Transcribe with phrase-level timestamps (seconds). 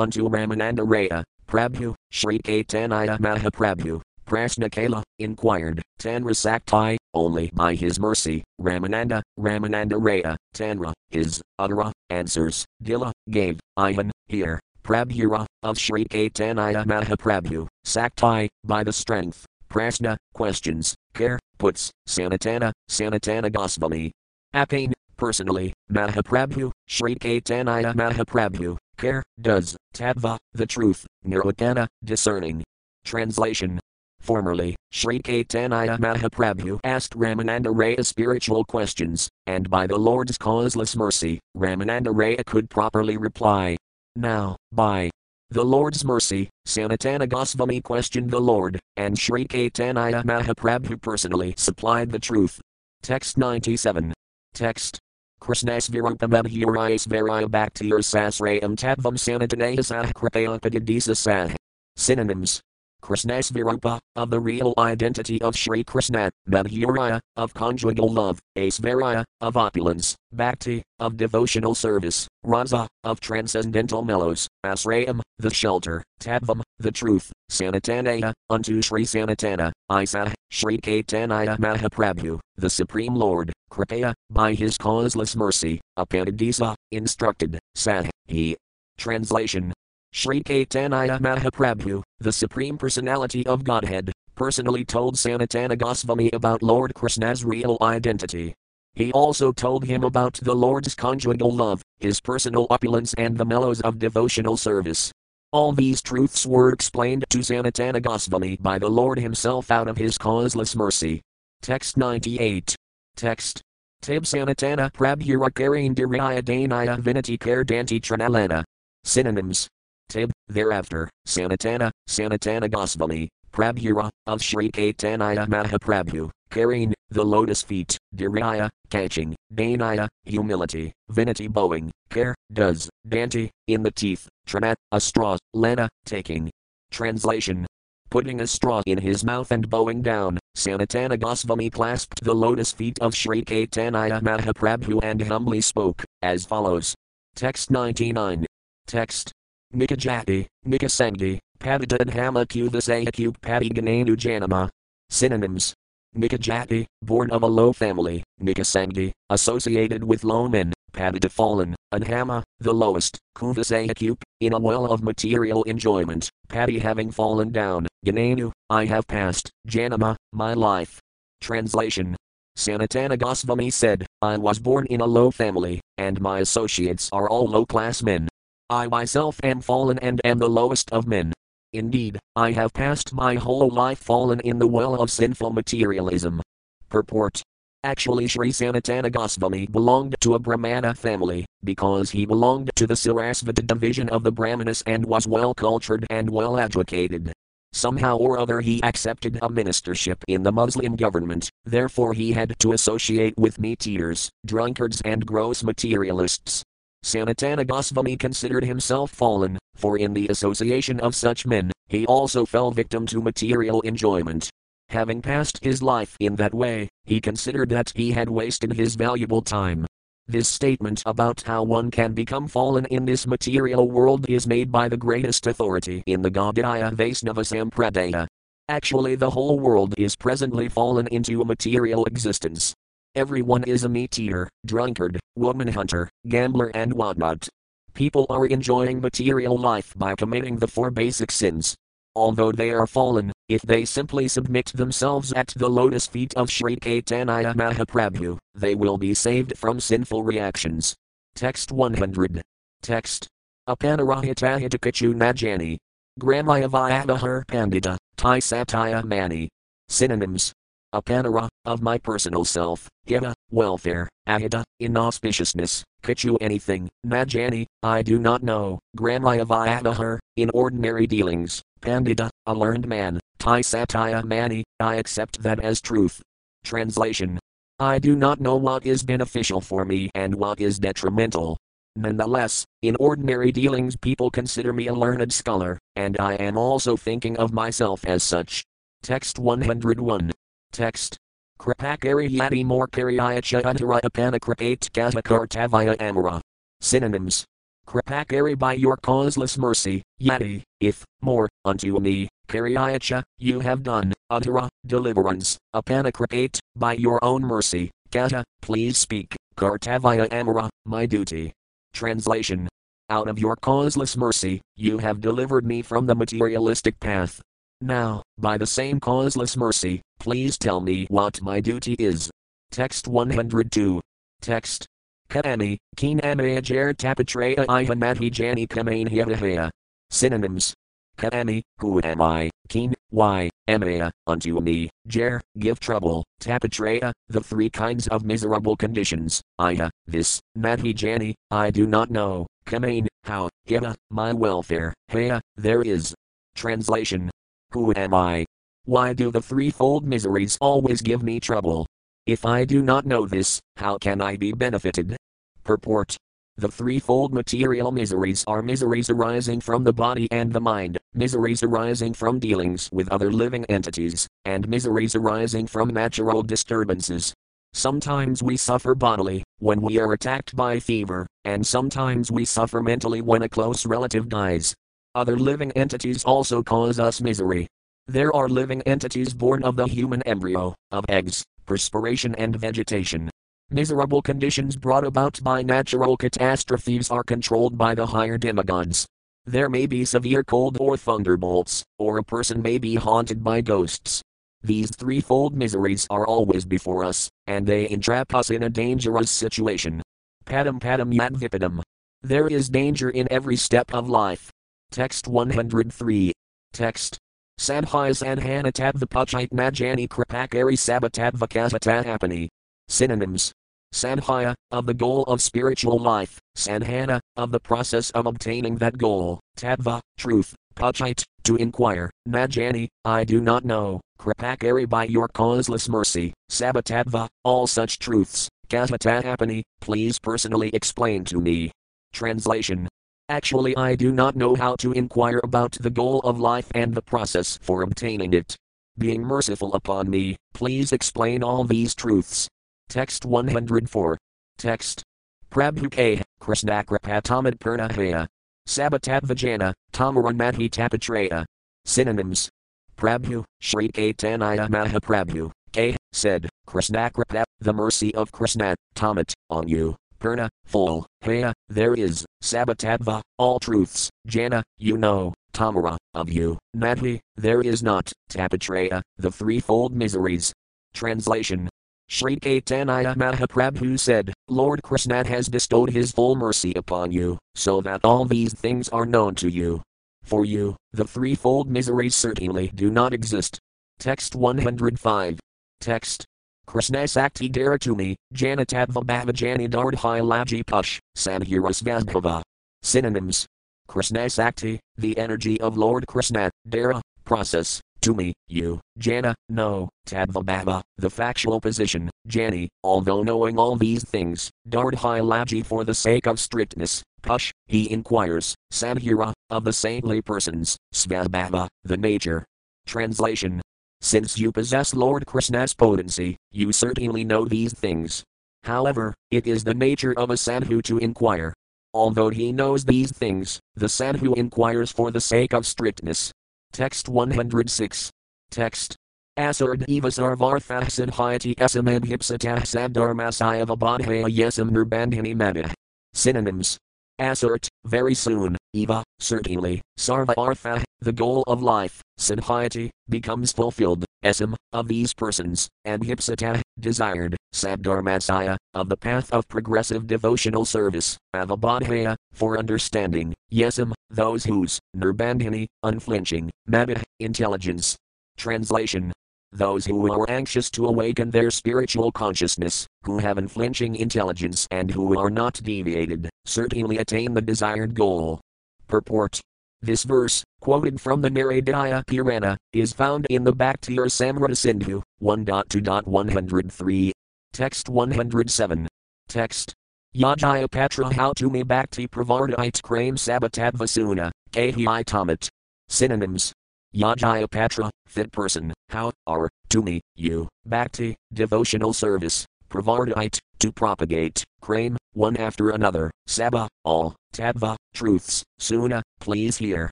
[0.00, 8.42] unto Ramananda Raya, Prabhu, Sri Caitanya Mahaprabhu, Prasnakala, inquired, Tanra Sakti, only by his mercy,
[8.60, 16.84] Ramananda, Ramananda Raya, Tanra, his, Uttara, answers, Dila, gave, Ivan, here, Prabhura, of Sri Caitanya
[16.86, 24.12] Mahaprabhu, Sakti, by the strength, Prasna, questions, Care, puts, Sanatana, Sanatana Goswami.
[24.54, 32.62] Apane, personally, Mahaprabhu, Sri Caitanya Mahaprabhu, Care, does, Tattva, the truth, Nirvana, discerning.
[33.02, 33.80] Translation
[34.20, 41.40] Formerly, Sri Caitanya Mahaprabhu asked Ramananda Raya spiritual questions, and by the Lord's causeless mercy,
[41.56, 43.78] Ramananda Raya could properly reply.
[44.16, 45.08] Now, by
[45.48, 52.18] the Lord's mercy, Sanatana Goswami questioned the Lord, and Sri Caitanya Mahaprabhu personally supplied the
[52.18, 52.60] truth.
[53.00, 54.12] Text 97.
[54.52, 54.98] Text.
[55.40, 61.56] Krishnasvirupam abhirayasvaraya bhaktir sasrayam tattvam sanatanayasah kripayapadidisa
[61.96, 62.60] Synonyms.
[63.02, 70.16] Krishnasvarupa, of the real identity of Sri Krishna, Madhuraya, of conjugal love, Asvaraya, of opulence,
[70.32, 78.32] Bhakti, of devotional service, Rasa, of transcendental mellows, Asrayam, the shelter, Tadvam, the truth, Sanatanaya,
[78.48, 85.80] unto Sri Sanatana, Isa, Sri Caitanya Mahaprabhu, the Supreme Lord, Kripaya, by his causeless mercy,
[85.98, 88.56] Apanadisa, instructed, Sah, he.
[88.98, 89.72] Translation
[90.12, 97.44] Sri Caitanya Mahaprabhu, the Supreme Personality of Godhead, personally told Sanatana Goswami about Lord Krishna's
[97.44, 98.54] real identity.
[98.94, 103.80] He also told him about the Lord's conjugal love, his personal opulence, and the mellows
[103.82, 105.12] of devotional service.
[105.52, 110.16] All these truths were explained to Sanatana Goswami by the Lord himself out of his
[110.16, 111.22] causeless mercy.
[111.60, 112.76] Text 98.
[113.16, 113.60] Text.
[114.00, 118.62] Tib Sanatana Prabhura Karindiriya Danaya Vinati Kardanti Tranalana.
[119.02, 119.68] Synonyms
[120.08, 128.68] Tib, thereafter, Sanatana, Sanatana Goswami, Prabhura, of Sri Caitanya Mahaprabhu, carrying the lotus feet, Diraya,
[128.90, 135.88] catching, Danaya, humility, Vinati bowing, care, does, Danti, in the teeth, Tranat, a straw, Lena,
[136.04, 136.50] taking.
[136.90, 137.66] Translation
[138.10, 142.98] Putting a straw in his mouth and bowing down, Sanatana Goswami clasped the lotus feet
[142.98, 146.92] of Sri Caitanya Mahaprabhu and humbly spoke, as follows.
[147.36, 148.44] Text 99.
[148.88, 149.30] Text
[149.72, 154.68] Nikajati, Nikasangdi, Padidadhama Kuvasayakuk Padigananu Janama.
[155.08, 155.74] Synonyms.
[156.16, 162.74] Nikajati, born of a low family, Nikasangdi, associated with low men, Padida fallen, Adhama, the
[162.74, 169.06] lowest, Kuvasayakuk, in a well of material enjoyment, Padi having fallen down, Gananu, I have
[169.06, 170.98] passed, Janama, my life.
[171.40, 172.16] Translation
[172.58, 177.46] Sanatana Goswami said, I was born in a low family, and my associates are all
[177.46, 178.28] low class men.
[178.68, 181.32] I myself am fallen and am the lowest of men.
[181.72, 186.42] Indeed, I have passed my whole life fallen in the well of sinful materialism.
[186.88, 187.42] Purport
[187.84, 193.66] Actually, Sri Sanatana Goswami belonged to a Brahmana family, because he belonged to the Sarasvata
[193.66, 197.32] division of the Brahmanas and was well cultured and well educated.
[197.72, 202.72] Somehow or other, he accepted a ministership in the Muslim government, therefore, he had to
[202.72, 206.64] associate with meat eaters, drunkards, and gross materialists.
[207.02, 212.70] Sanatana Goswami considered himself fallen, for in the association of such men, he also fell
[212.70, 214.50] victim to material enjoyment.
[214.90, 219.40] Having passed his life in that way, he considered that he had wasted his valuable
[219.40, 219.86] time.
[220.26, 224.88] This statement about how one can become fallen in this material world is made by
[224.88, 228.26] the greatest authority in the Gaudiya Vaisnava Sampradaya.
[228.68, 232.74] Actually, the whole world is presently fallen into a material existence.
[233.16, 237.48] Everyone is a meat eater, drunkard, woman hunter, gambler, and whatnot.
[237.94, 241.74] People are enjoying material life by committing the four basic sins.
[242.14, 246.76] Although they are fallen, if they simply submit themselves at the lotus feet of Sri
[246.76, 250.94] Caitanya Mahaprabhu, they will be saved from sinful reactions.
[251.34, 252.42] Text 100.
[252.82, 253.28] Text.
[253.68, 255.76] Apanarahitahitakachu najani.
[256.20, 259.48] Gramaya Vyavahar Pandita, Tai Satya Mani.
[259.88, 260.52] Synonyms
[260.94, 268.42] Apanara, of my personal self, Hita, welfare, Ahita, inauspiciousness, Kachu anything, Najani, I do not
[268.42, 275.42] know, Gramaya Vyadahar, in ordinary dealings, Pandita, a learned man, Tai Satya Mani, I accept
[275.42, 276.20] that as truth.
[276.64, 277.38] Translation
[277.78, 281.56] I do not know what is beneficial for me and what is detrimental.
[281.96, 287.36] Nonetheless, in ordinary dealings, people consider me a learned scholar, and I am also thinking
[287.38, 288.62] of myself as such.
[289.02, 290.30] Text 101.
[290.72, 291.16] Text.
[291.58, 296.40] Kripakariyati morkariyaya cha uttaraya panakripate katakartavaya amara.
[296.80, 297.44] Synonyms.
[297.86, 304.68] Kripakari by your causeless mercy, Yeti, if, more, unto me, Karyacha, you have done, Uttara,
[304.86, 311.52] deliverance, Apanakripate, by your own mercy, Kata, please speak, Kartavaya Amara, my duty.
[311.92, 312.68] Translation
[313.08, 317.42] Out of your causeless mercy, you have delivered me from the materialistic path.
[317.80, 322.30] Now, by the same causeless mercy, please tell me what my duty is.
[322.70, 324.00] Text 102.
[324.40, 324.86] Text.
[325.28, 329.70] Kaami, keen amayajir tapatreya ihamati jani kamane
[330.10, 330.74] Synonyms.
[331.16, 337.68] Kaami, who am I, keen, why, amaya, unto me, jer, give trouble, tapatreya, the three
[337.68, 344.32] kinds of miserable conditions, iha, this, madhi I do not know, kamane, how, hiva, my
[344.32, 346.14] welfare, haya, there is.
[346.56, 347.30] Translation.
[347.72, 348.44] Who am I?
[348.84, 351.86] Why do the threefold miseries always give me trouble?
[352.26, 355.16] If I do not know this, how can I be benefited?
[355.64, 356.16] Purport
[356.60, 362.12] the threefold material miseries are miseries arising from the body and the mind, miseries arising
[362.12, 367.32] from dealings with other living entities, and miseries arising from natural disturbances.
[367.72, 373.22] Sometimes we suffer bodily, when we are attacked by fever, and sometimes we suffer mentally
[373.22, 374.74] when a close relative dies.
[375.12, 377.66] Other living entities also cause us misery.
[378.06, 383.28] There are living entities born of the human embryo, of eggs, perspiration, and vegetation.
[383.70, 389.04] Miserable conditions brought about by natural catastrophes are controlled by the higher demigods.
[389.46, 394.22] There may be severe cold or thunderbolts, or a person may be haunted by ghosts.
[394.62, 400.02] These threefold miseries are always before us, and they entrap us in a dangerous situation.
[400.44, 401.82] Padam padam yadvipadam.
[402.22, 404.52] There is danger in every step of life.
[404.90, 406.32] Text 103.
[406.72, 407.16] Text.
[407.58, 412.48] Sadhai Sadhana Tadvapachit Najani Kripakari Sabatadvakasatahapani.
[412.88, 413.52] Synonyms.
[413.94, 419.40] Sadhya, of the goal of spiritual life, Sadhana, of the process of obtaining that goal,
[419.56, 426.32] Tadva, truth, Pachite, to inquire, Najani, I do not know, Kripakari by your causeless mercy,
[426.50, 431.70] Sabatadva, all such truths, Kasatahapani, please personally explain to me.
[432.12, 432.88] Translation
[433.30, 437.00] Actually, I do not know how to inquire about the goal of life and the
[437.00, 438.56] process for obtaining it.
[438.98, 442.48] Being merciful upon me, please explain all these truths.
[442.88, 444.18] Text 104.
[444.58, 445.04] Text.
[445.48, 448.26] Prabhuke, Krishnakripatamad Purnahaya.
[448.68, 451.44] Sabatadvajana, Tamaranmadhi Tapatreya.
[451.84, 452.50] Synonyms.
[452.96, 459.94] Prabhu, Sri Caitanya Mahaprabhu, K, said, Krishnakripa, the mercy of Krishna, Tamat, on you.
[460.18, 467.20] Purna, full, Haya, there is, Sabatadva, all truths, Jana, you know, Tamara, of you, Madhi,
[467.36, 470.52] there is not, Tapatreya, the threefold miseries.
[470.94, 471.68] Translation
[472.08, 478.00] Sri Caitanya Mahaprabhu said, Lord Krishna has bestowed his full mercy upon you, so that
[478.02, 479.80] all these things are known to you.
[480.24, 483.60] For you, the threefold miseries certainly do not exist.
[483.98, 485.38] Text 105.
[485.80, 486.24] Text.
[486.70, 492.42] Krishna Sakti Daratumi, Janatadva Bhavajani Dardhai Laji Push, Sanhiras Vazbhava.
[492.84, 493.44] Synonyms.
[493.88, 500.80] Krishna Sakti, the energy of Lord Krishna, Dara, process, to me, you, Jana, no, Tadvabhava,
[500.96, 506.38] the factual position, Jani, although knowing all these things, Dardhai Laji for the sake of
[506.38, 512.44] strictness, Push, he inquires, Sadhira, of the saintly persons, Svabhava, the nature.
[512.86, 513.60] Translation
[514.00, 518.24] Since you possess Lord Krishna's potency, you certainly know these things.
[518.64, 521.54] However, it is the nature of a sadhu to inquire.
[521.92, 526.32] Although he knows these things, the sadhu inquires for the sake of strictness,
[526.72, 528.10] Text 106.
[528.50, 528.96] Text.
[529.36, 535.72] Asard evasarvarthah siddhyati esamad hipsatah sabdharmasayavabadhaya yesam nirbandhini madh.
[536.14, 536.78] Synonyms.
[537.18, 544.54] Assert, very soon, eva, certainly, sarva artha, the goal of life, siddhyati, becomes fulfilled, esam,
[544.72, 552.16] of these persons, and hipsata, desired, sabdharmasaya, of the path of progressive devotional service, avabadhaya,
[552.32, 557.96] for understanding, yesam, those whose, nirbandhini, unflinching, madha, intelligence.
[558.36, 559.12] Translation
[559.52, 565.18] those who are anxious to awaken their spiritual consciousness, who have unflinching intelligence and who
[565.18, 568.40] are not deviated, certainly attain the desired goal.
[568.86, 569.40] Purport
[569.82, 577.12] This verse, quoted from the Naradiya Purana, is found in the Bhakti Rasamrita Sindhu, 1.103.
[577.52, 578.88] Text 107.
[579.28, 579.74] Text.
[580.14, 585.48] Yajaya Patra how to me Bhakti Pravardite Krame Sabatadvasuna, Kahi Tamat.
[585.88, 586.52] Synonyms
[586.94, 594.42] Yajaya Patra, fit person, how, are, to me, you, bhakti, devotional service, pravardite, to propagate,
[594.60, 599.88] crame, one after another, sabha, all, tabva, truths, suna, please hear,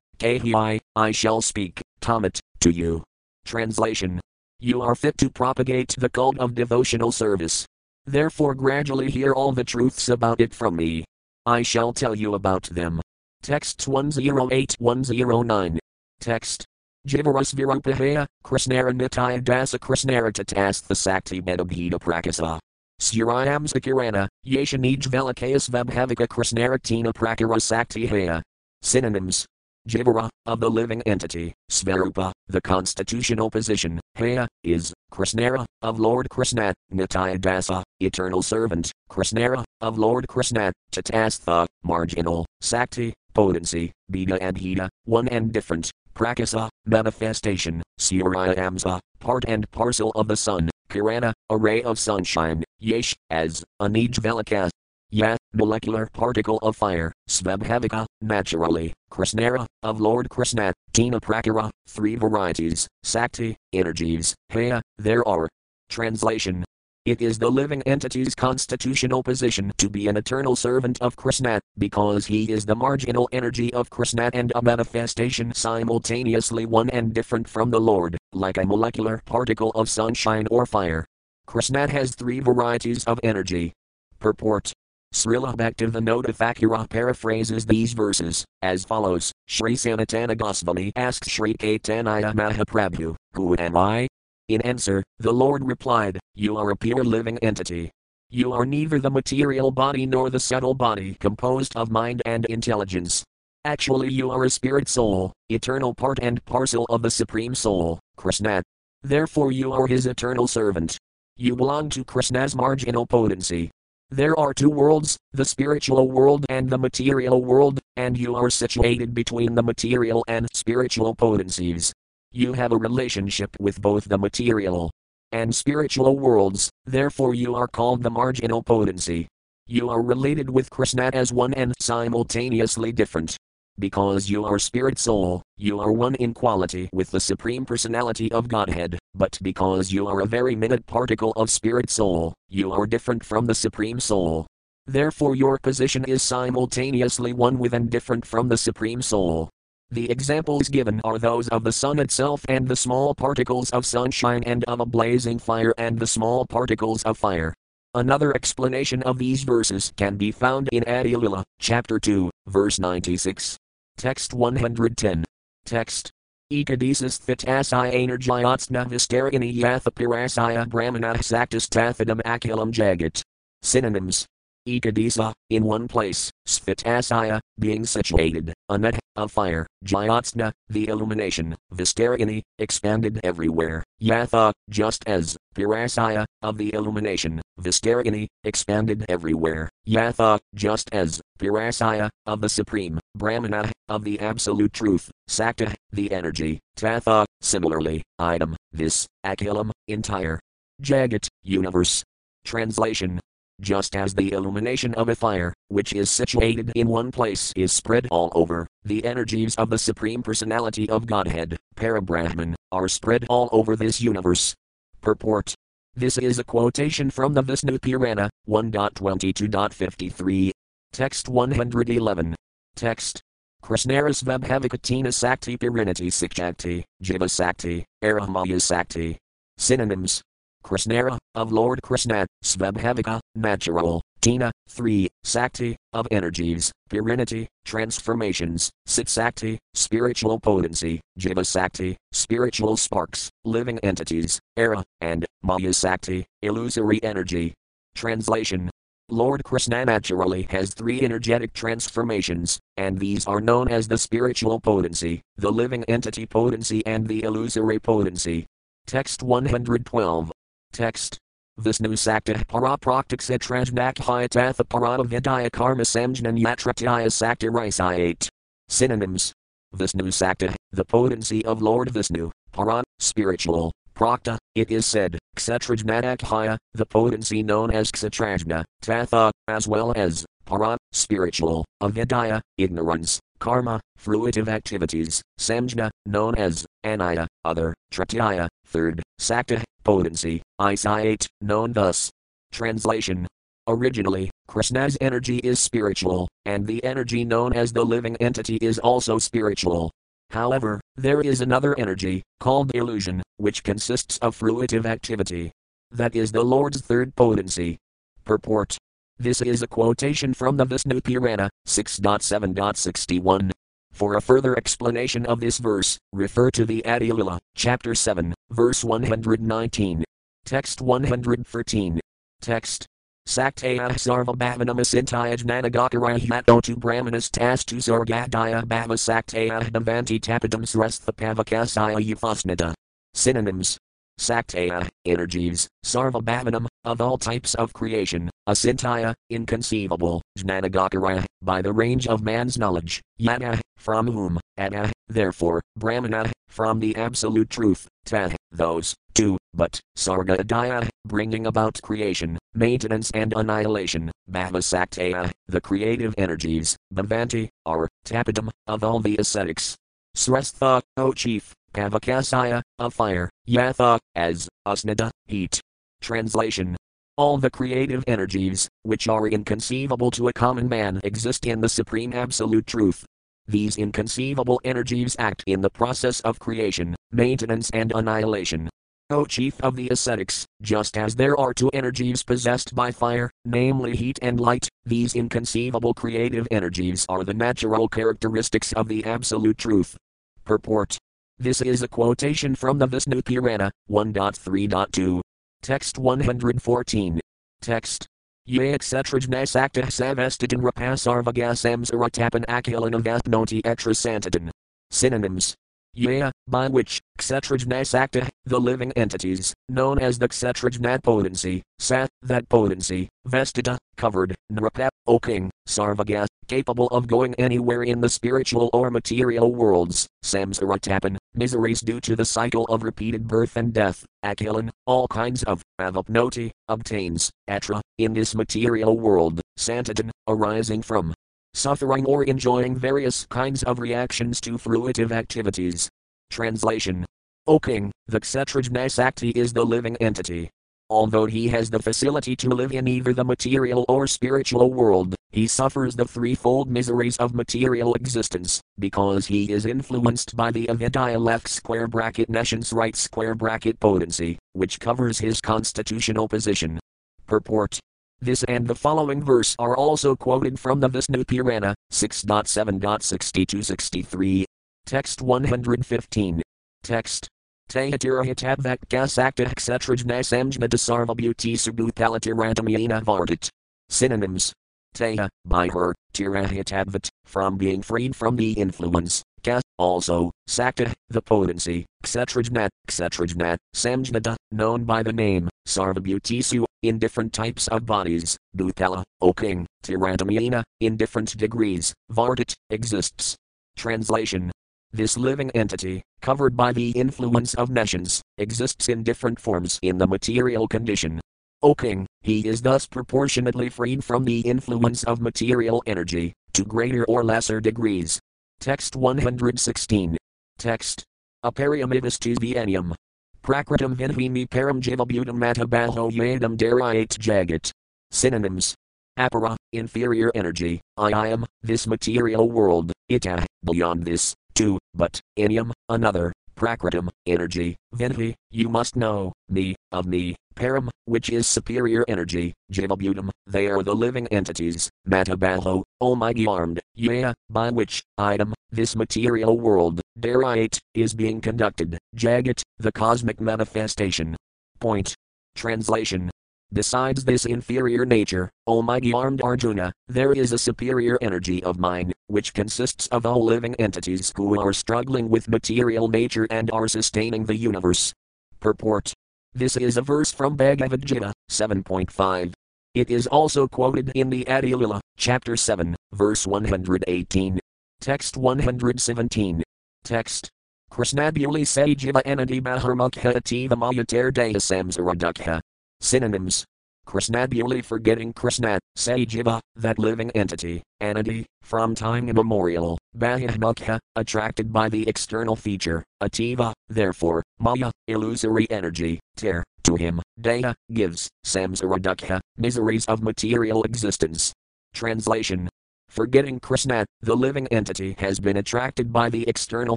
[0.18, 3.02] kahi, I shall speak, tamat, to you.
[3.44, 4.20] Translation
[4.60, 7.66] You are fit to propagate the cult of devotional service.
[8.06, 11.04] Therefore, gradually hear all the truths about it from me.
[11.46, 13.00] I shall tell you about them.
[13.42, 15.78] Text 108 109.
[16.20, 16.64] Text.
[17.06, 22.58] Jivaras Virupahaya, Krishnara Nitya Dasa Krishnara Tatastha Sakti Bedabhita Prakasa.
[23.00, 28.42] Surayamsa Kirana, Yeshanij Velikayas Vabhavika Krishnara Tina Prakara Sakti Haya.
[28.82, 29.46] Synonyms.
[29.88, 36.74] Jivara, of the living entity, Svarupa, the constitutional position, Haya, is, Krishnara, of Lord Krishna,
[36.92, 45.26] Nityadasa, eternal servant, Krishnara, of Lord Krishna, Tatastha, marginal, Sakti, potency, Bida and Hita, one
[45.28, 51.98] and different, Prakasa, manifestation, Suryamsa, part and parcel of the sun, Kirana, a ray of
[51.98, 54.70] sunshine, Yesh, as, Anij Velikas,
[55.10, 62.86] Ya, molecular particle of fire, Svabhavika, naturally, Krishnara, of Lord Krishna, Tina Prakara, three varieties,
[63.04, 65.48] Sakti, energies, Haya, there are.
[65.88, 66.62] Translation.
[67.06, 72.26] It is the living entity's constitutional position to be an eternal servant of Krishna, because
[72.26, 77.70] he is the marginal energy of Krishna and a manifestation simultaneously one and different from
[77.70, 81.06] the Lord, like a molecular particle of sunshine or fire.
[81.46, 83.72] Krishna has three varieties of energy.
[84.18, 84.74] Purport
[85.14, 93.16] Srila Bhaktivinoda Thakura paraphrases these verses as follows Sri Sanatana Goswami asks Sri Caitanya Mahaprabhu,
[93.32, 94.06] Who am I?
[94.48, 97.90] In answer, the Lord replied, You are a pure living entity.
[98.30, 103.24] You are neither the material body nor the subtle body composed of mind and intelligence.
[103.64, 108.62] Actually, you are a spirit soul, eternal part and parcel of the Supreme Soul, Krishna.
[109.02, 110.98] Therefore, you are his eternal servant.
[111.36, 113.70] You belong to Krishna's marginal potency.
[114.10, 119.12] There are two worlds, the spiritual world and the material world, and you are situated
[119.12, 121.92] between the material and spiritual potencies.
[122.32, 124.90] You have a relationship with both the material
[125.32, 129.28] and spiritual worlds, therefore, you are called the marginal potency.
[129.66, 133.36] You are related with Krishna as one and simultaneously different.
[133.78, 138.48] Because you are spirit soul, you are one in quality with the Supreme Personality of
[138.48, 143.24] Godhead, but because you are a very minute particle of spirit soul, you are different
[143.24, 144.48] from the Supreme Soul.
[144.88, 149.48] Therefore, your position is simultaneously one with and different from the Supreme Soul.
[149.92, 154.42] The examples given are those of the sun itself and the small particles of sunshine
[154.42, 157.54] and of a blazing fire and the small particles of fire.
[157.94, 163.56] Another explanation of these verses can be found in Adilila, chapter 2, verse 96.
[163.98, 165.24] Text 110.
[165.66, 166.12] Text.
[166.52, 173.22] Ekadesis thitasaya energiyatsna vistarini yathapirasaya brahmana saktas tathadam akilam jagat.
[173.60, 174.24] Synonyms
[174.68, 183.20] Ekadisa, in one place, Svitasaya, being situated, Anat, of fire, Jayatsna, the illumination, Vistarini, expanded
[183.24, 192.10] everywhere, Yatha, just as, Pirasaya, of the illumination, Vistarini, expanded everywhere, Yatha, just as, Pirasaya,
[192.26, 199.06] of the supreme, Brahmana, of the absolute truth, Sakta, the energy, Tatha, similarly, item, this,
[199.24, 200.38] Akilam, entire.
[200.82, 202.04] Jagat, universe.
[202.44, 203.20] Translation
[203.60, 208.08] just as the illumination of a fire, which is situated in one place, is spread
[208.10, 213.76] all over, the energies of the Supreme Personality of Godhead, Parabrahman, are spread all over
[213.76, 214.54] this universe.
[215.00, 215.54] Purport
[215.94, 220.50] This is a quotation from the Vishnu Purana, 1.22.53.
[220.92, 222.34] Text 111.
[222.76, 223.20] Text.
[223.62, 229.18] Krishnaras Vabhavikatina Sakti Pirinati Sikshakti, Jiva Sakti, Aramaya Sakti.
[229.58, 230.22] Synonyms
[230.68, 239.58] Krishnara, of Lord Krishna, Svabhavika, natural, Tina, 3, Sakti, of energies, Pirinity, transformations, Sit Sakti,
[239.72, 247.54] spiritual potency, Jiva Sakti, spiritual sparks, living entities, Era, and Maya Sakti, illusory energy.
[247.94, 248.70] Translation
[249.10, 255.22] Lord Krishna naturally has three energetic transformations, and these are known as the spiritual potency,
[255.38, 258.44] the living entity potency, and the illusory potency.
[258.86, 260.30] Text 112.
[260.72, 261.18] Text.
[261.58, 268.28] Vishnu Sakta Parapraktik Satrajnakhyatatha Paradavidya Karma Samjnan Yatratyaya Sakta Risayate.
[268.68, 269.32] Synonyms.
[269.74, 276.86] Vishnu Sakta, the potency of Lord Vishnu, Paran, spiritual, Prakta, it is said, Kshatrajnanakhya, the
[276.86, 285.20] potency known as Kshatrajna, Tatha, as well as, Paran, spiritual, Avidya, ignorance, Karma, fruitive activities,
[285.38, 292.10] Samjna, known as, Anaya, other, Tratyaya, third, Sakta, potency, Isaiate, known thus.
[292.52, 293.26] Translation
[293.68, 299.16] Originally, Krishna's energy is spiritual, and the energy known as the living entity is also
[299.16, 299.90] spiritual.
[300.28, 305.52] However, there is another energy, called illusion, which consists of fruitive activity.
[305.90, 307.78] That is the Lord's third potency.
[308.26, 308.76] Purport
[309.18, 313.52] This is a quotation from the Vishnu Purana, 6.7.61.
[313.98, 318.84] For a further explanation of this verse, refer to the Adi Lila, chapter 7, verse
[318.84, 320.04] 119.
[320.44, 321.98] Text 113.
[322.40, 322.86] Text
[323.26, 331.12] Saktaya sarva bhavanam asintaya jnanagokaraya hato tu brahmanas tastu sargadaya bhava saktaya davanti tapadam srastha
[331.12, 332.74] pavakasaya yufasnita.
[333.14, 333.78] Synonyms
[334.18, 342.06] Saktaya, energies, Sarva Bhavanam, of all types of creation, Asintaya, inconceivable, Jnanagokaraya, by the range
[342.06, 348.94] of man's knowledge, Yada, from whom, Ada, therefore, Brahmana, from the absolute truth, Ta, those,
[349.12, 357.86] two, but, Sargadaya, bringing about creation, maintenance and annihilation, Bhavasaktaya, the creative energies, Bhavanti, are,
[358.06, 359.76] Tapadam, of all the ascetics.
[360.16, 365.60] Srestha, O chief, Pavakasaya, of fire, Yatha, as, Usnada, heat.
[366.00, 366.76] Translation
[367.18, 372.12] all the creative energies, which are inconceivable to a common man, exist in the Supreme
[372.12, 373.04] Absolute Truth.
[373.46, 378.70] These inconceivable energies act in the process of creation, maintenance, and annihilation.
[379.10, 383.96] O chief of the ascetics, just as there are two energies possessed by fire, namely
[383.96, 389.96] heat and light, these inconceivable creative energies are the natural characteristics of the Absolute Truth.
[390.44, 390.96] Purport
[391.40, 395.20] this is a quotation from the Vishnu Purana, 1.3.2.
[395.62, 397.20] Text 114.
[397.60, 398.06] Text.
[398.46, 399.20] Ye etc.
[399.20, 404.50] Jnasakta savestitan rapasarvagasam saratapan akilanavapnoti etrasantitan.
[404.90, 405.54] Synonyms.
[405.94, 413.08] Yea, by which, Kshetrajnasakta, the living entities, known as the Kshetrajnat potency, Sat, that potency,
[413.26, 419.52] Vestita, covered, Nrapa, O king, Sarvagas, capable of going anywhere in the spiritual or material
[419.52, 425.42] worlds, Samsaratapan, miseries due to the cycle of repeated birth and death, Akilan, all kinds
[425.44, 431.14] of, Avapnoti, obtains, Atra, in this material world, Santatan, arising from,
[431.54, 435.88] suffering or enjoying various kinds of reactions to fruitive activities.
[436.30, 437.06] Translation
[437.46, 440.50] O king, the Kshetrajnasakti is the living entity.
[440.90, 445.46] Although he has the facility to live in either the material or spiritual world, he
[445.46, 451.48] suffers the threefold miseries of material existence, because he is influenced by the avidya left
[451.48, 456.80] square bracket nescience right square bracket potency, which covers his constitutional position.
[457.26, 457.78] Purport
[458.20, 464.44] this and the following verse are also quoted from the Vishnu Purana, 6.7.62-63.
[464.86, 466.42] Text 115.
[466.82, 467.28] Text.
[467.68, 473.50] Tehatirahitadvak gasakta kshetrajnasamjna dasarvabhuti subhutalatiratamayana vardit.
[473.90, 474.54] Synonyms.
[474.94, 481.84] Teha, by her, tirahitadvat, from being freed from the influence, Ka, also, Sakta, the potency,
[482.02, 489.34] Kshetrajnat, Kshetrajnat, Samjnada, known by the name, Sarvabhutisu, in different types of bodies, Bhutala, O
[489.34, 493.36] king, Tirantamyana, in different degrees, Vardit, exists.
[493.76, 494.50] Translation
[494.92, 500.06] This living entity, covered by the influence of nescience, exists in different forms in the
[500.06, 501.20] material condition.
[501.60, 507.04] O king, he is thus proportionately freed from the influence of material energy, to greater
[507.04, 508.18] or lesser degrees.
[508.60, 510.16] Text 116.
[510.56, 511.04] Text.
[511.44, 512.94] Apariamidus to Viennium.
[513.42, 517.70] Prakritam vinhimi param jivabutam matabaho yadam dariat jagat.
[518.10, 518.74] Synonyms.
[519.18, 525.70] Apara, inferior energy, I am, this material world, ita, ah, beyond this, two, but, inium,
[525.88, 532.52] another, prakritam, energy, vinhi, you must know, me, of me, param, which is superior energy,
[532.72, 539.56] jivabutam, they are the living entities, matabaho, almighty armed, yea, by which, item, this material
[539.56, 544.36] world, dariate, is being conducted, jagat, the cosmic manifestation.
[544.80, 545.14] Point.
[545.54, 546.30] Translation
[546.72, 552.52] Besides this inferior nature, Almighty armed Arjuna, there is a superior energy of mind, which
[552.52, 557.56] consists of all living entities who are struggling with material nature and are sustaining the
[557.56, 558.12] universe.
[558.60, 559.14] Purport
[559.54, 562.52] This is a verse from Bhagavad Gita, 7.5.
[562.94, 567.60] It is also quoted in the Adi Lila, chapter 7, verse 118.
[568.00, 569.62] Text 117.
[570.04, 570.50] Text.
[570.90, 575.60] Krishnabuli Sajiva Anadi Maharmukha Ativa Mayatir Daya Samsaradukha.
[576.00, 576.64] Synonyms.
[577.06, 585.08] Krishnabuli forgetting Krishna, Sajiva, that living entity, Anadi, from time immemorial, Bahimukha, attracted by the
[585.08, 593.06] external feature, Ativa, therefore, Maya, illusory energy, Tir, to him, Daya, gives, samsara dukkha, miseries
[593.06, 594.52] of material existence.
[594.94, 595.68] Translation
[596.10, 599.96] Forgetting Krishna, the living entity has been attracted by the external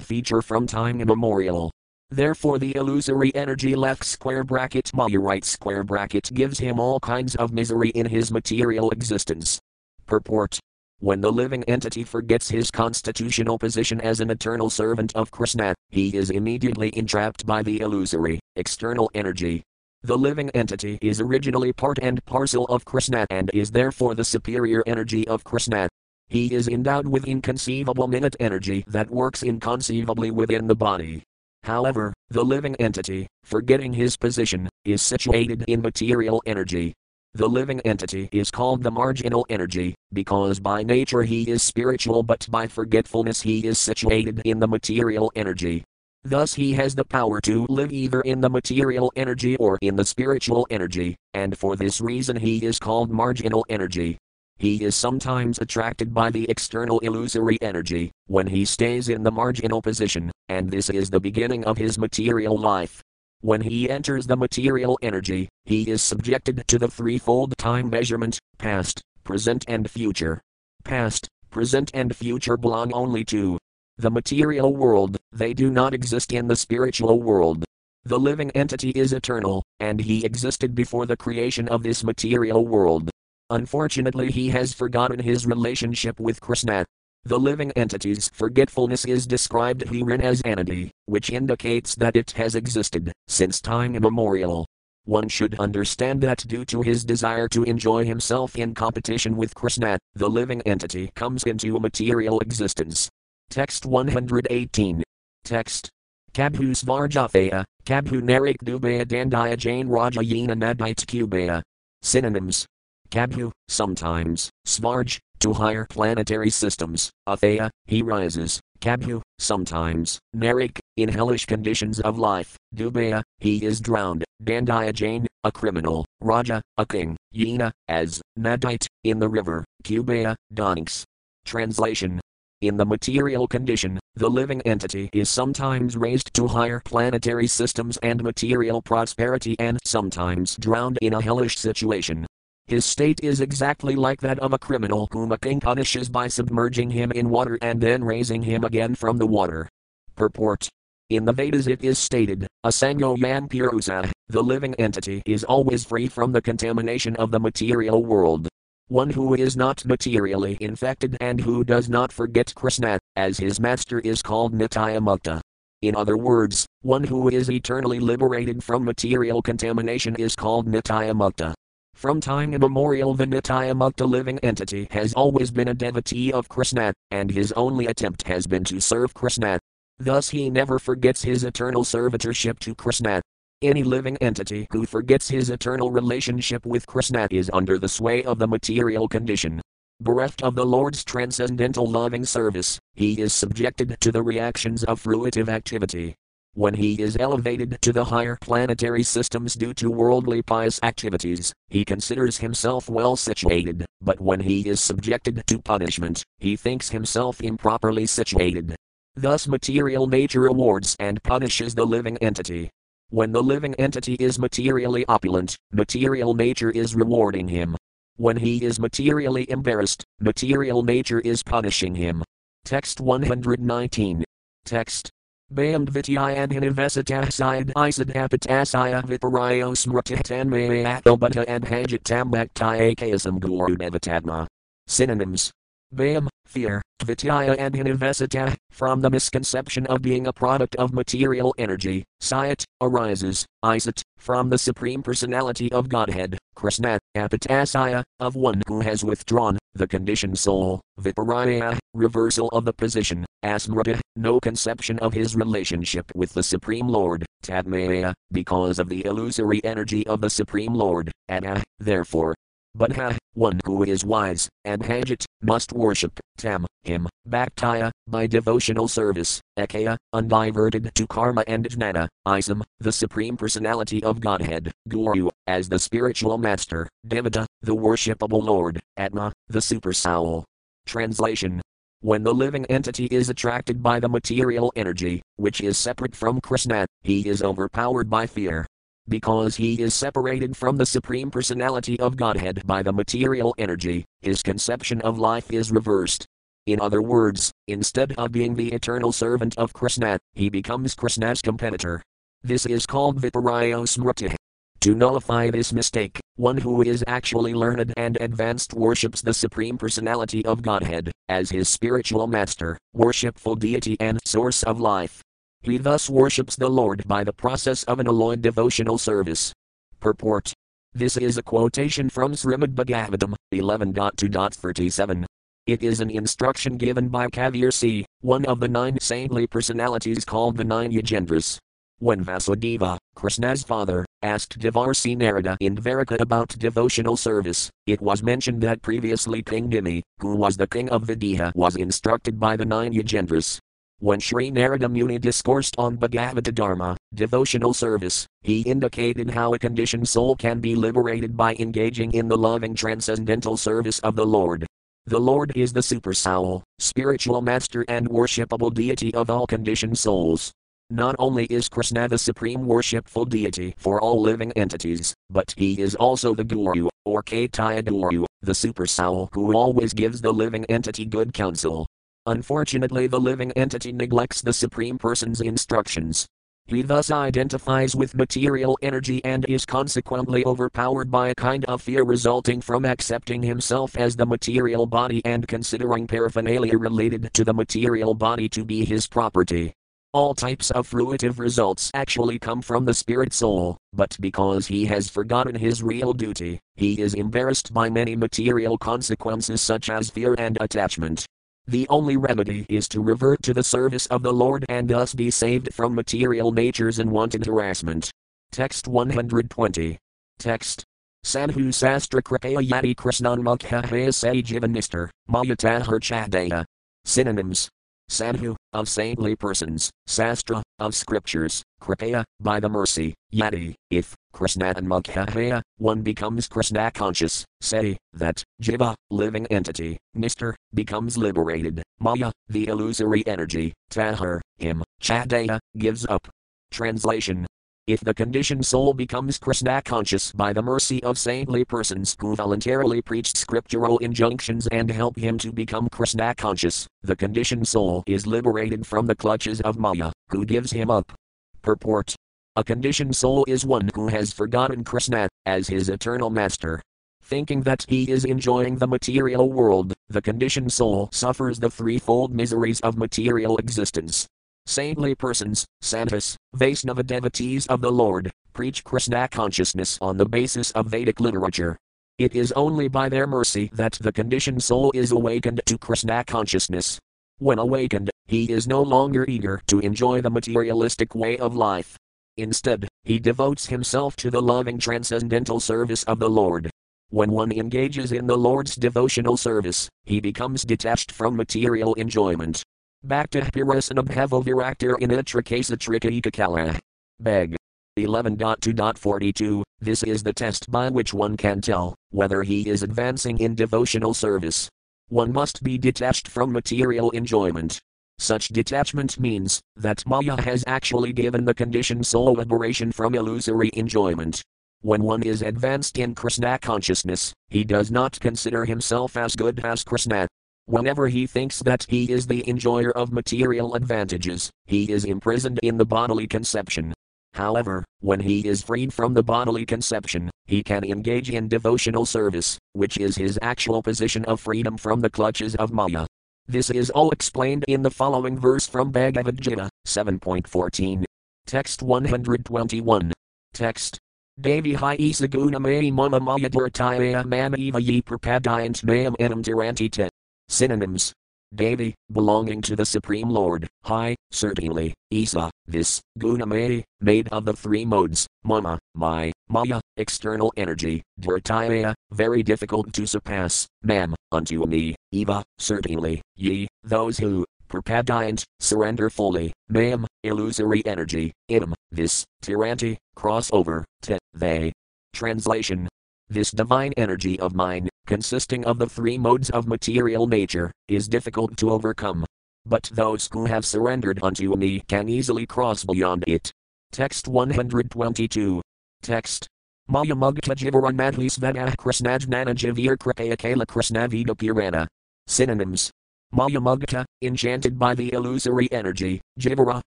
[0.00, 1.70] feature from time immemorial.
[2.12, 7.34] Therefore, the illusory energy left square bracket Maya right square bracket gives him all kinds
[7.36, 9.58] of misery in his material existence.
[10.04, 10.60] Purport
[10.98, 16.14] When the living entity forgets his constitutional position as an eternal servant of Krishna, he
[16.14, 19.62] is immediately entrapped by the illusory, external energy.
[20.02, 24.82] The living entity is originally part and parcel of Krishna and is therefore the superior
[24.86, 25.88] energy of Krishna.
[26.28, 31.24] He is endowed with inconceivable minute energy that works inconceivably within the body.
[31.64, 36.92] However, the living entity, forgetting his position, is situated in material energy.
[37.34, 42.46] The living entity is called the marginal energy, because by nature he is spiritual but
[42.50, 45.84] by forgetfulness he is situated in the material energy.
[46.24, 50.04] Thus he has the power to live either in the material energy or in the
[50.04, 54.18] spiritual energy, and for this reason he is called marginal energy.
[54.62, 59.82] He is sometimes attracted by the external illusory energy, when he stays in the marginal
[59.82, 63.02] position, and this is the beginning of his material life.
[63.40, 69.02] When he enters the material energy, he is subjected to the threefold time measurement past,
[69.24, 70.40] present, and future.
[70.84, 73.58] Past, present, and future belong only to
[73.98, 77.64] the material world, they do not exist in the spiritual world.
[78.04, 83.10] The living entity is eternal, and he existed before the creation of this material world.
[83.52, 86.86] Unfortunately, he has forgotten his relationship with Krishna.
[87.24, 93.12] The living entity's forgetfulness is described herein as anadi, which indicates that it has existed
[93.28, 94.64] since time immemorial.
[95.04, 99.98] One should understand that due to his desire to enjoy himself in competition with Krishna,
[100.14, 103.10] the living entity comes into a material existence.
[103.50, 105.02] Text 118.
[105.44, 105.90] Text.
[106.32, 111.60] Kabhu Svarjafaya, Kabhu Narik Dubaya Dandaya Jain Raja Yena Nadite Kubaya.
[112.00, 112.66] Synonyms
[113.12, 121.44] Kabhu, sometimes, Svarj, to higher planetary systems, Athaya, he rises, Kabhu, sometimes, Narik, in hellish
[121.44, 127.70] conditions of life, Dubaya, he is drowned, Dandaya Jain, a criminal, Raja, a king, Yena,
[127.86, 131.04] as, Nadite, in the river, Kubaya, Donks.
[131.44, 132.18] Translation.
[132.62, 138.22] In the material condition, the living entity is sometimes raised to higher planetary systems and
[138.22, 142.24] material prosperity and sometimes drowned in a hellish situation.
[142.72, 146.88] His state is exactly like that of a criminal whom a king punishes by submerging
[146.88, 149.68] him in water and then raising him again from the water.
[150.16, 150.70] Purport
[151.10, 156.08] In the Vedas it is stated, Asango Yan Purusa, the living entity is always free
[156.08, 158.48] from the contamination of the material world.
[158.88, 164.00] One who is not materially infected and who does not forget Krishna, as his master
[164.00, 165.42] is called Nitya Mukta.
[165.82, 171.52] In other words, one who is eternally liberated from material contamination is called Nitya Mukta.
[171.94, 177.30] From time immemorial, the Nityamukta living entity has always been a devotee of Krishna, and
[177.30, 179.60] his only attempt has been to serve Krishna.
[179.98, 183.22] Thus, he never forgets his eternal servitorship to Krishna.
[183.62, 188.40] Any living entity who forgets his eternal relationship with Krishna is under the sway of
[188.40, 189.60] the material condition.
[190.00, 195.48] Bereft of the Lord's transcendental loving service, he is subjected to the reactions of fruitive
[195.48, 196.16] activity.
[196.54, 201.82] When he is elevated to the higher planetary systems due to worldly pious activities, he
[201.82, 208.04] considers himself well situated, but when he is subjected to punishment, he thinks himself improperly
[208.04, 208.76] situated.
[209.16, 212.68] Thus, material nature awards and punishes the living entity.
[213.08, 217.76] When the living entity is materially opulent, material nature is rewarding him.
[218.16, 222.22] When he is materially embarrassed, material nature is punishing him.
[222.66, 224.22] Text 119.
[224.66, 225.10] Text
[225.54, 234.46] Bam Dvityayan Hinivesatah Syed Isadapatasaya Viparayo Smrtitanmaya Obata and Hajitam Bhaktayakasam Guru Devatadma.
[234.86, 235.52] Synonyms
[235.92, 242.04] Bam, fear, Dvityaya and Hinivesata, from the misconception of being a product of material energy,
[242.20, 249.02] Sayat, arises, Isat, from the Supreme Personality of Godhead, Krishna, Apatasaya, of one who has
[249.02, 256.04] withdrawn, the conditioned soul, Viparaya, reversal of the position, Asmrita, no conception of his relationship
[256.14, 261.62] with the Supreme Lord, Tadmaya, because of the illusory energy of the Supreme Lord, Ada,
[261.80, 262.34] therefore,
[262.74, 268.88] but ha, one who is wise, and Hajit, must worship, Tam, him, Bhaktaya, by devotional
[268.88, 275.68] service, Ekaya, undiverted to karma and jnana, Isam, the Supreme Personality of Godhead, Guru, as
[275.68, 280.44] the spiritual master, Devata, the worshipable Lord, Atma, the super soul.
[280.86, 281.60] Translation
[282.02, 286.84] when the living entity is attracted by the material energy, which is separate from Krishna,
[287.02, 288.66] he is overpowered by fear.
[289.08, 294.42] Because he is separated from the Supreme Personality of Godhead by the material energy, his
[294.42, 296.24] conception of life is reversed.
[296.66, 302.00] In other words, instead of being the eternal servant of Krishna, he becomes Krishna's competitor.
[302.44, 304.36] This is called Viparyo Smriti.
[304.82, 310.44] To nullify this mistake, one who is actually learned and advanced worships the Supreme Personality
[310.44, 315.22] of Godhead, as his spiritual master, worshipful deity, and source of life.
[315.64, 319.52] He thus worships the Lord by the process of an alloyed devotional service.
[320.00, 320.52] Purport
[320.92, 325.24] This is a quotation from Srimad Bhagavatam 11.2.37.
[325.68, 330.56] It is an instruction given by Kavir C, one of the nine saintly personalities called
[330.56, 331.58] the nine Yogendras.
[332.00, 338.60] When Vasudeva, Krishna's father, asked Devarsi Narada in Dvaraka about devotional service, it was mentioned
[338.62, 342.92] that previously King Nimi, who was the king of Videha, was instructed by the nine
[342.92, 343.60] Yogendras.
[344.02, 350.08] When Sri Narada Muni discoursed on Bhagavata Dharma, devotional service, he indicated how a conditioned
[350.08, 354.66] soul can be liberated by engaging in the loving transcendental service of the Lord.
[355.06, 360.50] The Lord is the super soul, spiritual master, and worshipable deity of all conditioned souls.
[360.90, 365.94] Not only is Krishna the supreme worshipful deity for all living entities, but he is
[365.94, 371.04] also the Guru, or Caitya Guru, the super soul who always gives the living entity
[371.04, 371.86] good counsel.
[372.26, 376.28] Unfortunately, the living entity neglects the Supreme Person's instructions.
[376.66, 382.04] He thus identifies with material energy and is consequently overpowered by a kind of fear
[382.04, 388.14] resulting from accepting himself as the material body and considering paraphernalia related to the material
[388.14, 389.74] body to be his property.
[390.12, 395.10] All types of fruitive results actually come from the spirit soul, but because he has
[395.10, 400.58] forgotten his real duty, he is embarrassed by many material consequences such as fear and
[400.60, 401.26] attachment.
[401.66, 405.30] The only remedy is to revert to the service of the Lord and thus be
[405.30, 408.10] saved from material nature's unwanted harassment.
[408.50, 409.98] Text 120.
[410.38, 410.84] Text.
[411.24, 416.64] Sadhu Sastra Kripaya Yati Krishnan Mukha Say Jivanister, Mayata Chadaya.
[417.04, 417.68] Synonyms
[418.08, 424.86] Sadhu, of saintly persons, Sastra, of scriptures, Kripaya, by the mercy, Yati, if, Krishna and
[424.86, 432.68] Mukha one becomes Krishna conscious, say, that, Jiva, living entity, Mr., becomes liberated, Maya, the
[432.68, 436.28] illusory energy, Tahar, him, Chadaya, gives up.
[436.70, 437.46] Translation
[437.88, 443.02] if the conditioned soul becomes Krishna conscious by the mercy of saintly persons who voluntarily
[443.02, 448.86] preach scriptural injunctions and help him to become Krishna conscious, the conditioned soul is liberated
[448.86, 451.12] from the clutches of Maya, who gives him up.
[451.60, 452.14] Purport
[452.54, 456.80] A conditioned soul is one who has forgotten Krishna as his eternal master.
[457.24, 462.80] Thinking that he is enjoying the material world, the conditioned soul suffers the threefold miseries
[462.82, 464.28] of material existence
[464.66, 470.86] Saintly persons, Santas, Vaisnava devotees of the Lord, preach Krishna consciousness on the basis of
[470.86, 471.76] Vedic literature.
[472.18, 476.98] It is only by their mercy that the conditioned soul is awakened to Krishna consciousness.
[477.38, 481.96] When awakened, he is no longer eager to enjoy the materialistic way of life.
[482.36, 486.70] Instead, he devotes himself to the loving transcendental service of the Lord.
[487.10, 492.62] When one engages in the Lord's devotional service, he becomes detached from material enjoyment.
[493.04, 496.78] Bhakta Pirasanabhava Viraktir Initrakasa Trikayikakala.
[497.20, 497.56] Bhag.
[497.98, 503.56] 11.2.42 This is the test by which one can tell whether he is advancing in
[503.56, 504.68] devotional service.
[505.08, 507.80] One must be detached from material enjoyment.
[508.20, 514.42] Such detachment means that Maya has actually given the conditioned soul liberation from illusory enjoyment.
[514.82, 519.82] When one is advanced in Krishna consciousness, he does not consider himself as good as
[519.82, 520.28] Krishna,
[520.66, 525.76] Whenever he thinks that he is the enjoyer of material advantages, he is imprisoned in
[525.76, 526.94] the bodily conception.
[527.34, 532.58] However, when he is freed from the bodily conception, he can engage in devotional service,
[532.74, 536.06] which is his actual position of freedom from the clutches of Maya.
[536.46, 541.04] This is all explained in the following verse from Bhagavad Gita 7.14.
[541.46, 543.12] Text 121.
[543.54, 543.98] Text.
[544.40, 545.60] Devi hi isaguna
[545.92, 550.08] mama maya dhartaya mama eva ye prapadayant mayam enam tirantita.
[550.52, 551.14] Synonyms.
[551.54, 557.86] Devi, belonging to the Supreme Lord, Hi, certainly, Isa, this, Gunamay, made of the three
[557.86, 565.42] modes, Mama, my, Maya, external energy, Dhartaya, very difficult to surpass, Mam, unto me, Eva,
[565.58, 574.18] certainly, ye, those who, Prapadayant, surrender fully, Mam, illusory energy, Idam, this, Tiranti, crossover, Te,
[574.34, 574.70] they.
[575.14, 575.88] Translation.
[576.28, 581.56] This divine energy of mine, consisting of the three modes of material nature, is difficult
[581.56, 582.24] to overcome.
[582.66, 586.52] But those who have surrendered unto me can easily cross beyond it.
[586.92, 588.60] Text 122.
[589.02, 589.48] Text.
[589.88, 594.86] Maya Mugta Jivaran Madhli Svega Krishnajnana Javir Kripaya Kala Krishnavida Purana.
[595.26, 595.90] Synonyms.
[596.34, 599.82] Maya Mugta, enchanted by the illusory energy, Jivara,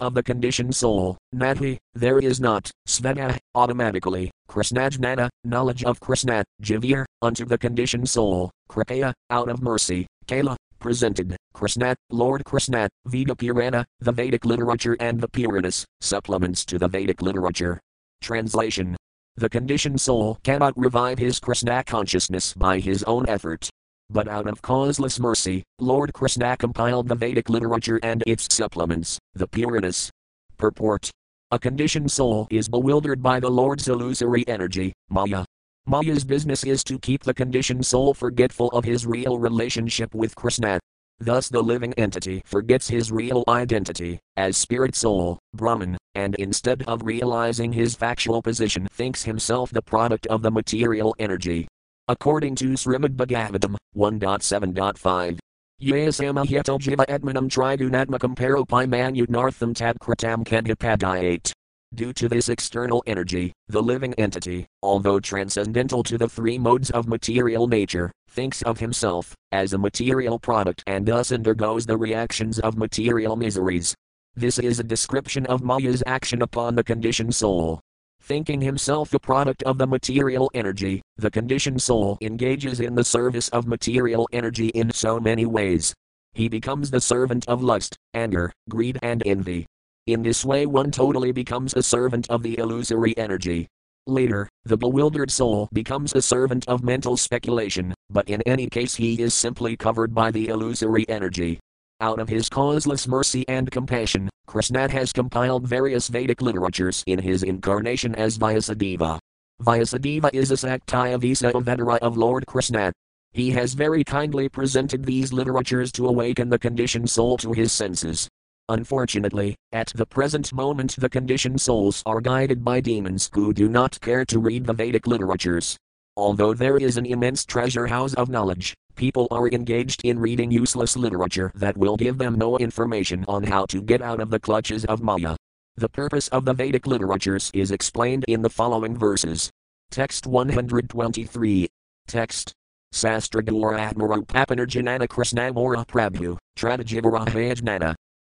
[0.00, 7.04] of the conditioned soul, Madhi, there is not, Svega, automatically, Krishnajnana, knowledge of Krishna, Javir,
[7.22, 13.84] unto the conditioned soul, Kripaya, out of mercy, Kala, presented, Krishna, Lord Krishna, Veda Purana,
[14.00, 17.80] the Vedic literature and the Puranas, supplements to the Vedic literature.
[18.20, 18.96] Translation.
[19.36, 23.70] The conditioned soul cannot revive his Krishna consciousness by his own effort.
[24.10, 29.48] But out of causeless mercy, Lord Krishna compiled the Vedic literature and its supplements, the
[29.48, 30.10] Puranas.
[30.58, 31.10] Purport
[31.50, 35.44] A conditioned soul is bewildered by the Lord's illusory energy, Maya.
[35.86, 40.80] Maya's business is to keep the conditioned soul forgetful of his real relationship with Krishna.
[41.18, 47.02] Thus, the living entity forgets his real identity, as spirit soul, Brahman, and instead of
[47.04, 51.68] realizing his factual position, thinks himself the product of the material energy.
[52.06, 55.38] According to Srimad Bhagavatam 1.7.5,
[55.80, 61.50] Yasamahyato jiva atmanam trigunatmakam paropai manutnartham tad kritam kadhapadayate.
[61.94, 67.08] Due to this external energy, the living entity, although transcendental to the three modes of
[67.08, 72.76] material nature, thinks of himself as a material product and thus undergoes the reactions of
[72.76, 73.94] material miseries.
[74.36, 77.80] This is a description of Maya's action upon the conditioned soul.
[78.24, 83.50] Thinking himself a product of the material energy, the conditioned soul engages in the service
[83.50, 85.92] of material energy in so many ways.
[86.32, 89.66] He becomes the servant of lust, anger, greed, and envy.
[90.06, 93.68] In this way, one totally becomes a servant of the illusory energy.
[94.06, 99.20] Later, the bewildered soul becomes a servant of mental speculation, but in any case, he
[99.20, 101.60] is simply covered by the illusory energy.
[102.00, 107.44] Out of his causeless mercy and compassion, Krishna has compiled various Vedic literatures in his
[107.44, 109.20] incarnation as Vyasadeva.
[109.62, 112.92] Vyasadeva is a Saktyavesa Avatara of Lord Krishna.
[113.32, 118.28] He has very kindly presented these literatures to awaken the conditioned soul to his senses.
[118.68, 124.00] Unfortunately, at the present moment the conditioned souls are guided by demons who do not
[124.00, 125.76] care to read the Vedic literatures.
[126.16, 130.96] Although there is an immense treasure house of knowledge, people are engaged in reading useless
[130.96, 134.84] literature that will give them no information on how to get out of the clutches
[134.84, 135.34] of Maya.
[135.76, 139.50] The purpose of the Vedic literatures is explained in the following verses.
[139.90, 141.66] Text 123.
[142.06, 142.52] Text.
[142.92, 146.38] Sastragura Atmaru Papanarjanana Krishnamora Prabhu.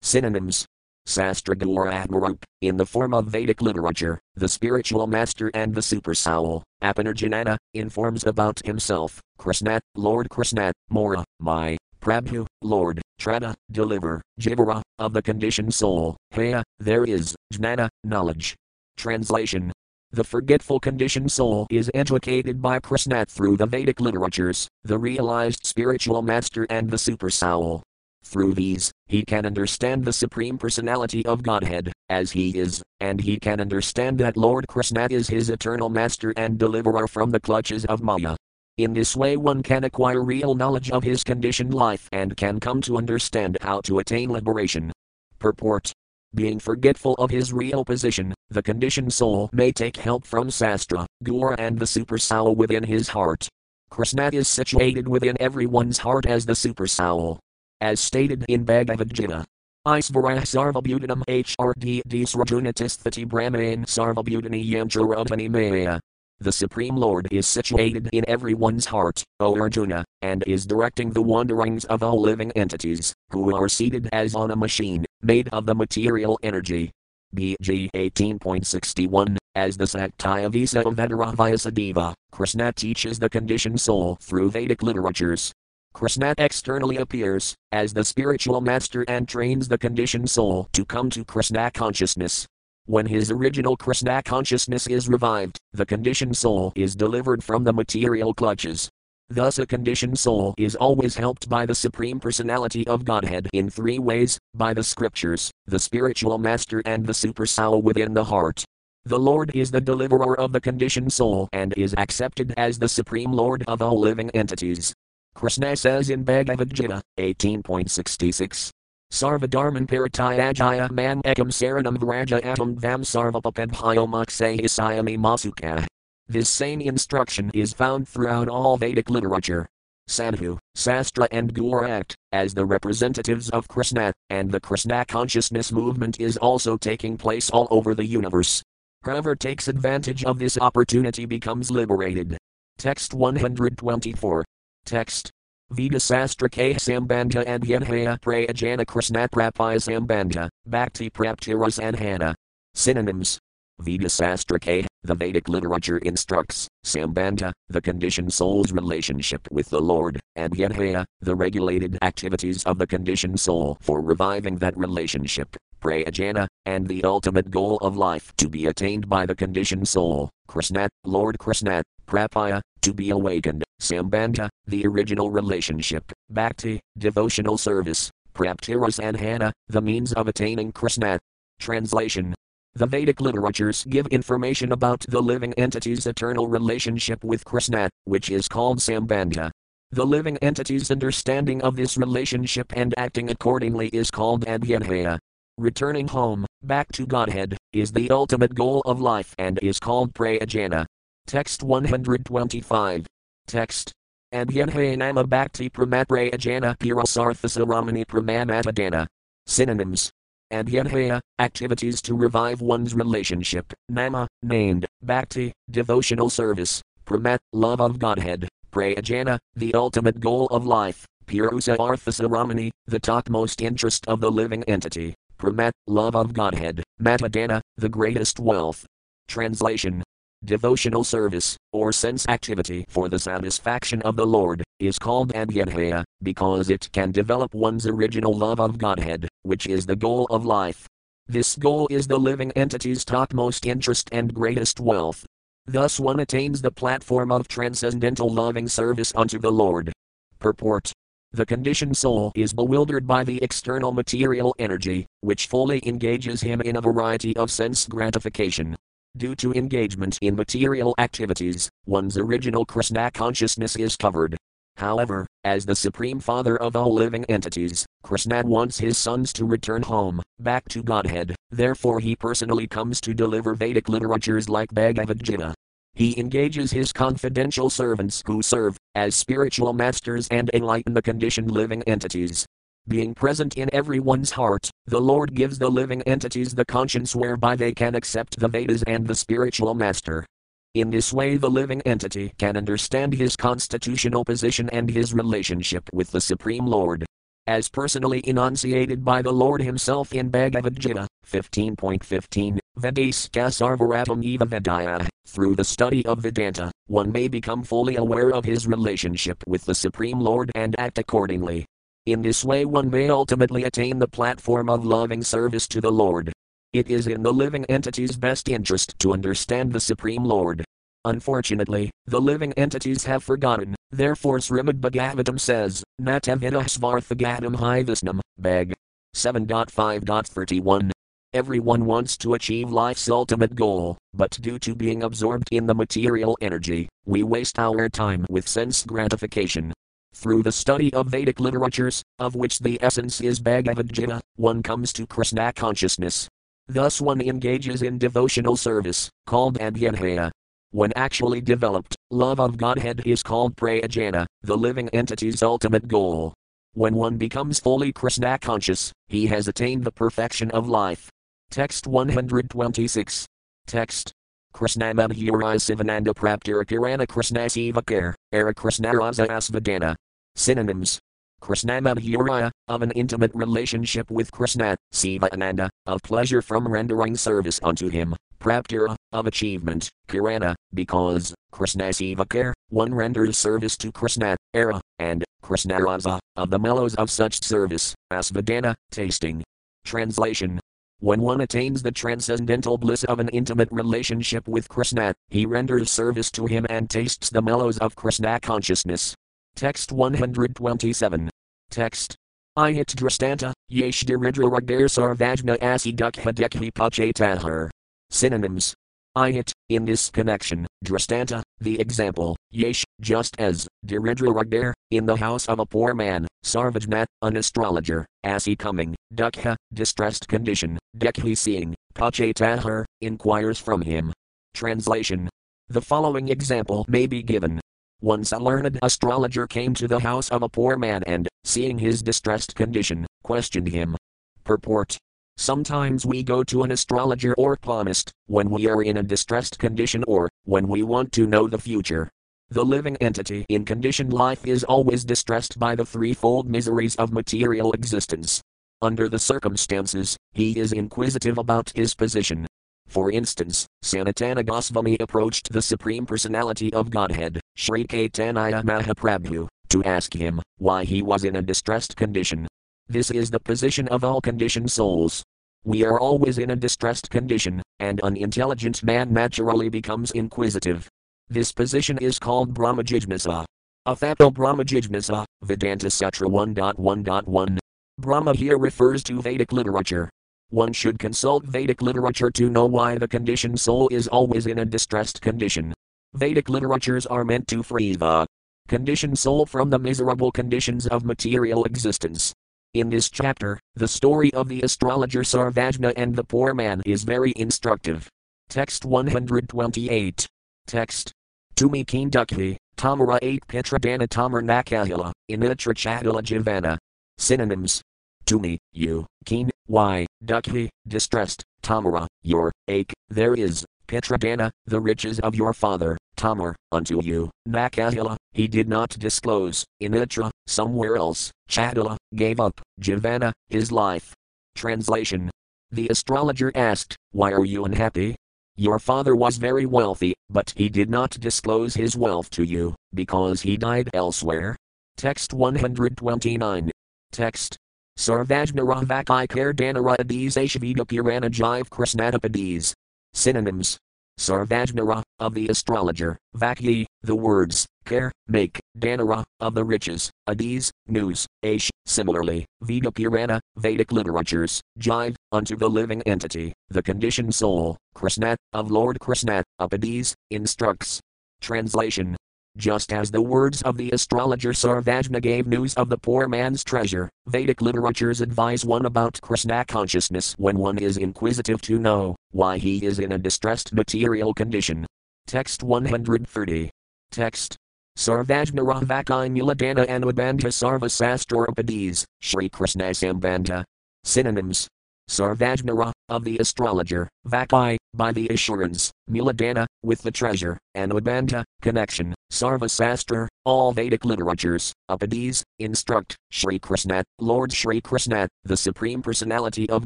[0.04, 0.66] Synonyms.
[1.08, 6.64] Sastragura Atmarup, in the form of Vedic literature, the spiritual master and the super soul,
[6.84, 15.14] Apanarjanana, informs about himself, Krishna, Lord Krishna, Mora, my, Prabhu, Lord, Trada, deliver, Jivara, of
[15.14, 18.56] the conditioned soul, Haya, there is, Jnana, knowledge.
[18.98, 19.72] Translation
[20.14, 26.22] the forgetful conditioned soul is educated by Krishna through the Vedic literatures, the realized spiritual
[26.22, 27.82] master and the super soul.
[28.22, 33.38] Through these, he can understand the Supreme Personality of Godhead, as he is, and he
[33.38, 38.02] can understand that Lord Krishna is his eternal master and deliverer from the clutches of
[38.02, 38.38] Maya.
[38.78, 42.80] In this way, one can acquire real knowledge of his conditioned life and can come
[42.84, 44.94] to understand how to attain liberation.
[45.40, 45.92] Purport
[46.34, 51.54] being forgetful of his real position, the conditioned soul may take help from Sastra, Guru,
[51.56, 53.50] and the super soul within his heart.
[53.90, 57.42] Krishna is situated within everyone's heart as the super soul.
[57.82, 59.44] As stated in Bhagavad Gita.
[59.88, 66.00] Isvarah Sarvabhutanam HRD Srajunatisthati Brahmain Sarvabhutani Yamcharodhani Maya.
[66.40, 71.86] The Supreme Lord is situated in everyone's heart, O Arjuna, and is directing the wanderings
[71.86, 76.38] of all living entities, who are seated as on a machine, made of the material
[76.44, 76.92] energy.
[77.36, 85.52] BG 18.61 As the Saktyavesa Avatara Vyasadeva, Krishna teaches the conditioned soul through Vedic literatures.
[85.94, 91.24] Krishna externally appears as the spiritual master and trains the conditioned soul to come to
[91.24, 92.48] Krishna consciousness.
[92.86, 98.34] When his original Krishna consciousness is revived, the conditioned soul is delivered from the material
[98.34, 98.90] clutches.
[99.30, 104.00] Thus, a conditioned soul is always helped by the Supreme Personality of Godhead in three
[104.00, 108.66] ways by the scriptures, the spiritual master, and the super soul within the heart.
[109.06, 113.32] The Lord is the deliverer of the conditioned soul and is accepted as the Supreme
[113.32, 114.94] Lord of all living entities.
[115.36, 118.70] Krishna says in Bhagavad Gita 18.66.
[119.12, 125.86] Sarvadharman Paritayajaya man ekam saranam vraja atam vam sarvapapabhyo maksayasayami masuka.
[126.28, 129.68] This same instruction is found throughout all Vedic literature.
[130.08, 136.20] Sadhu, Sastra, and Guru act as the representatives of Krishna, and the Krishna consciousness movement
[136.20, 138.62] is also taking place all over the universe.
[139.04, 142.38] Whoever takes advantage of this opportunity becomes liberated.
[142.78, 144.46] Text 124.
[144.86, 145.32] Text.
[145.72, 152.34] Veda Sastra K Sambandha and Yanhaya Prayajana Krishna Prapaya Sambandha, Bhakti Praptiras Anhana.
[152.76, 153.40] Synonyms.
[153.80, 160.20] Veda Sastra K, the Vedic literature instructs, Sambandha, the conditioned soul's relationship with the Lord,
[160.36, 166.88] and Yanhaya, the regulated activities of the conditioned soul for reviving that relationship, Prayajana, and
[166.88, 171.84] the ultimate goal of life to be attained by the conditioned soul, Krishna, Lord Krishna,
[172.08, 180.14] Prapaya, to be awakened, Sambandha, the original relationship, Bhakti, devotional service, Praptiras Anhana, the means
[180.14, 181.20] of attaining Krishna.
[181.60, 182.34] Translation
[182.74, 188.48] the Vedic literatures give information about the living entity's eternal relationship with Krishna, which is
[188.48, 189.52] called Sambandha.
[189.92, 195.20] The living entity's understanding of this relationship and acting accordingly is called Abhyanhaya.
[195.58, 200.86] Returning home, back to Godhead, is the ultimate goal of life and is called Prayajana.
[201.28, 203.08] Text 125.
[203.48, 203.92] Text.
[204.34, 209.08] Abhyanhaya Nama Bhakti Pramaprayajana Pirasarthasa Ramani Pramamatadana.
[209.46, 210.12] Synonyms
[210.52, 218.50] Abhyanhaya, activities to revive one's relationship, nama, named, bhakti, devotional service, pramat, love of Godhead,
[218.72, 225.16] prayajana, the ultimate goal of life, purusa arthasaramani, the topmost interest of the living entity,
[225.42, 228.86] pramat, love of Godhead, matadana, the greatest wealth.
[229.28, 230.04] Translation
[230.46, 236.70] Devotional service, or sense activity for the satisfaction of the Lord, is called Abhyanhaya, because
[236.70, 240.88] it can develop one's original love of Godhead, which is the goal of life.
[241.28, 245.26] This goal is the living entity's topmost interest and greatest wealth.
[245.66, 249.92] Thus one attains the platform of transcendental loving service unto the Lord.
[250.40, 250.92] Purport
[251.34, 256.76] the conditioned soul is bewildered by the external material energy, which fully engages him in
[256.76, 258.76] a variety of sense gratification,
[259.18, 264.38] Due to engagement in material activities, one's original Krishna consciousness is covered.
[264.78, 269.82] However, as the Supreme Father of all living entities, Krishna wants his sons to return
[269.82, 275.54] home, back to Godhead, therefore he personally comes to deliver Vedic literatures like Bhagavad Gita.
[275.94, 281.84] He engages his confidential servants who serve as spiritual masters and enlighten the conditioned living
[281.84, 282.46] entities.
[282.88, 287.74] Being present in everyone's heart, the Lord gives the living entities the conscience whereby they
[287.74, 290.26] can accept the Vedas and the spiritual master.
[290.74, 296.12] In this way, the living entity can understand his constitutional position and his relationship with
[296.12, 297.06] the Supreme Lord.
[297.46, 305.08] As personally enunciated by the Lord Himself in Bhagavad Gita 15.15, Vedaska Sarvaratam Eva Vedaya,
[305.28, 309.76] through the study of Vedanta, one may become fully aware of his relationship with the
[309.76, 311.66] Supreme Lord and act accordingly.
[312.06, 316.34] In this way, one may ultimately attain the platform of loving service to the Lord.
[316.74, 320.64] It is in the living entity's best interest to understand the Supreme Lord.
[321.06, 328.74] Unfortunately, the living entities have forgotten, therefore Srimad Bhagavatam says, Natavidah svarthagatam hivisnam, Bhag.
[329.16, 330.92] 7.5.31.
[331.34, 336.38] Everyone wants to achieve life's ultimate goal, but due to being absorbed in the material
[336.42, 339.72] energy, we waste our time with sense gratification.
[340.14, 344.92] Through the study of Vedic literatures, of which the essence is Bhagavad Gita, one comes
[344.92, 346.28] to Krishna consciousness.
[346.68, 350.32] Thus one engages in devotional service, called Abhyanhaya.
[350.72, 356.34] When actually developed, love of Godhead is called Prayajana, the living entity's ultimate goal.
[356.74, 361.10] When one becomes fully Krishna conscious, he has attained the perfection of life.
[361.52, 363.26] Text 126.
[363.68, 364.14] Text
[364.54, 369.94] Krishna Madhura Sivananda Praptira Kirana Krishna Sivakar, Era Krishna Raza Asvadana.
[370.38, 370.98] Synonyms.
[371.42, 377.60] Krishna Madhurya, of an intimate relationship with Krishna, Siva Ananda, of pleasure from rendering service
[377.64, 384.80] unto him, Praptira, of achievement, Kirana, because, Krishna Sivakar, one renders service to Krishna, Era,
[385.00, 389.44] and, Krishna Raza, of the mellows of such service, Asvadana, tasting.
[389.84, 390.62] Translation
[391.02, 396.30] when one attains the transcendental bliss of an intimate relationship with Krishna, he renders service
[396.32, 399.16] to him and tastes the mellows of Krishna consciousness.
[399.56, 401.28] Text 127.
[401.72, 402.16] Text.
[402.56, 407.72] Ayat drastanta, yesh diridra ragdar sarvajna asi dukha dekhi pachetahar.
[408.12, 408.76] Synonyms.
[409.18, 415.60] Ayat, in this connection, drastanta, the example, yesh, just as, diridra in the house of
[415.60, 423.60] a poor man, sarvajna, an astrologer, asi coming, dukha, distressed condition, dekhi seeing, pachetahar, inquires
[423.60, 424.14] from him.
[424.54, 425.30] Translation.
[425.70, 427.60] The following example may be given.
[428.02, 432.02] Once a learned astrologer came to the house of a poor man and, seeing his
[432.02, 433.96] distressed condition, questioned him.
[434.44, 434.98] Purport
[435.38, 440.04] Sometimes we go to an astrologer or palmist when we are in a distressed condition
[440.08, 442.10] or when we want to know the future.
[442.52, 447.72] The living entity in conditioned life is always distressed by the threefold miseries of material
[447.72, 448.42] existence.
[448.82, 452.46] Under the circumstances, he is inquisitive about his position.
[452.90, 460.14] For instance, Sanatana Goswami approached the Supreme Personality of Godhead, Sri Caitanya Mahaprabhu, to ask
[460.14, 462.50] him why he was in a distressed condition.
[462.90, 465.24] This is the position of all conditioned souls.
[465.64, 470.90] We are always in a distressed condition, and an intelligent man naturally becomes inquisitive.
[471.32, 473.46] This position is called Brahmajijnasa.
[473.88, 477.58] Athato Brahmajijnasa, Vedanta Sutra 1.1.1.
[477.98, 480.10] Brahma here refers to Vedic literature.
[480.50, 484.66] One should consult Vedic literature to know why the conditioned soul is always in a
[484.66, 485.74] distressed condition.
[486.16, 488.28] Vedic literatures are meant to free the
[488.68, 492.34] conditioned soul from the miserable conditions of material existence.
[492.74, 497.32] In this chapter, the story of the astrologer Sarvajna and the poor man is very
[497.38, 498.10] instructive.
[498.50, 500.28] Text 128.
[500.68, 501.14] Text.
[501.62, 506.76] Tumi keen dukhi, tamara 8 petradana tamar nakahila, initra chatila jivana.
[507.20, 507.84] Synonyms.
[508.26, 515.36] Tumi, you, keen, why, dukhi, distressed, tamara, your, ache, there is, petradana, the riches of
[515.36, 522.40] your father, tamar, unto you, nakahila, he did not disclose, initra, somewhere else, chatila, gave
[522.40, 524.16] up, jivana, his life.
[524.56, 525.30] Translation.
[525.70, 528.16] The astrologer asked, Why are you unhappy?
[528.62, 533.42] Your father was very wealthy, but he did not disclose his wealth to you, because
[533.42, 534.56] he died elsewhere.
[534.98, 536.70] Text 129.
[537.12, 537.58] Text.
[537.98, 542.76] Sarvajnara Vakikar Danara Adis Ashvida Purana Jive Krishnadapades.
[543.16, 543.80] Synonyms.
[544.20, 551.26] Sarvajnara, of the astrologer, Vakyi, the words, care, make, Danara, of the riches, Adis, news,
[551.44, 558.36] Ash, similarly, Veda Purana, Vedic literatures, Jive, unto the living entity, the conditioned soul, Krishna,
[558.54, 561.00] of Lord Krishna, Upadis, instructs.
[561.42, 562.16] Translation
[562.58, 567.10] just as the words of the astrologer Sarvajna gave news of the poor man's treasure,
[567.28, 572.86] Vedic literatures advise one about Krishna consciousness when one is inquisitive to know why he
[572.86, 574.86] is in a distressed material condition.
[575.28, 576.70] Text 130.
[577.12, 577.58] Text.
[577.98, 583.64] Sarvajna Ravaki Muladana Anubandha Sarva Sastropadis, Sri Krishna Sambandha.
[584.06, 584.68] Synonyms.
[585.10, 593.28] Sarvajnara, of the astrologer, Vakai, by the assurance, Muladana, with the treasure, Anubandha, connection, Sarvasastra,
[593.44, 599.86] all Vedic literatures, Upadis, instruct, Sri Krishna, Lord Sri Krishna, the Supreme Personality of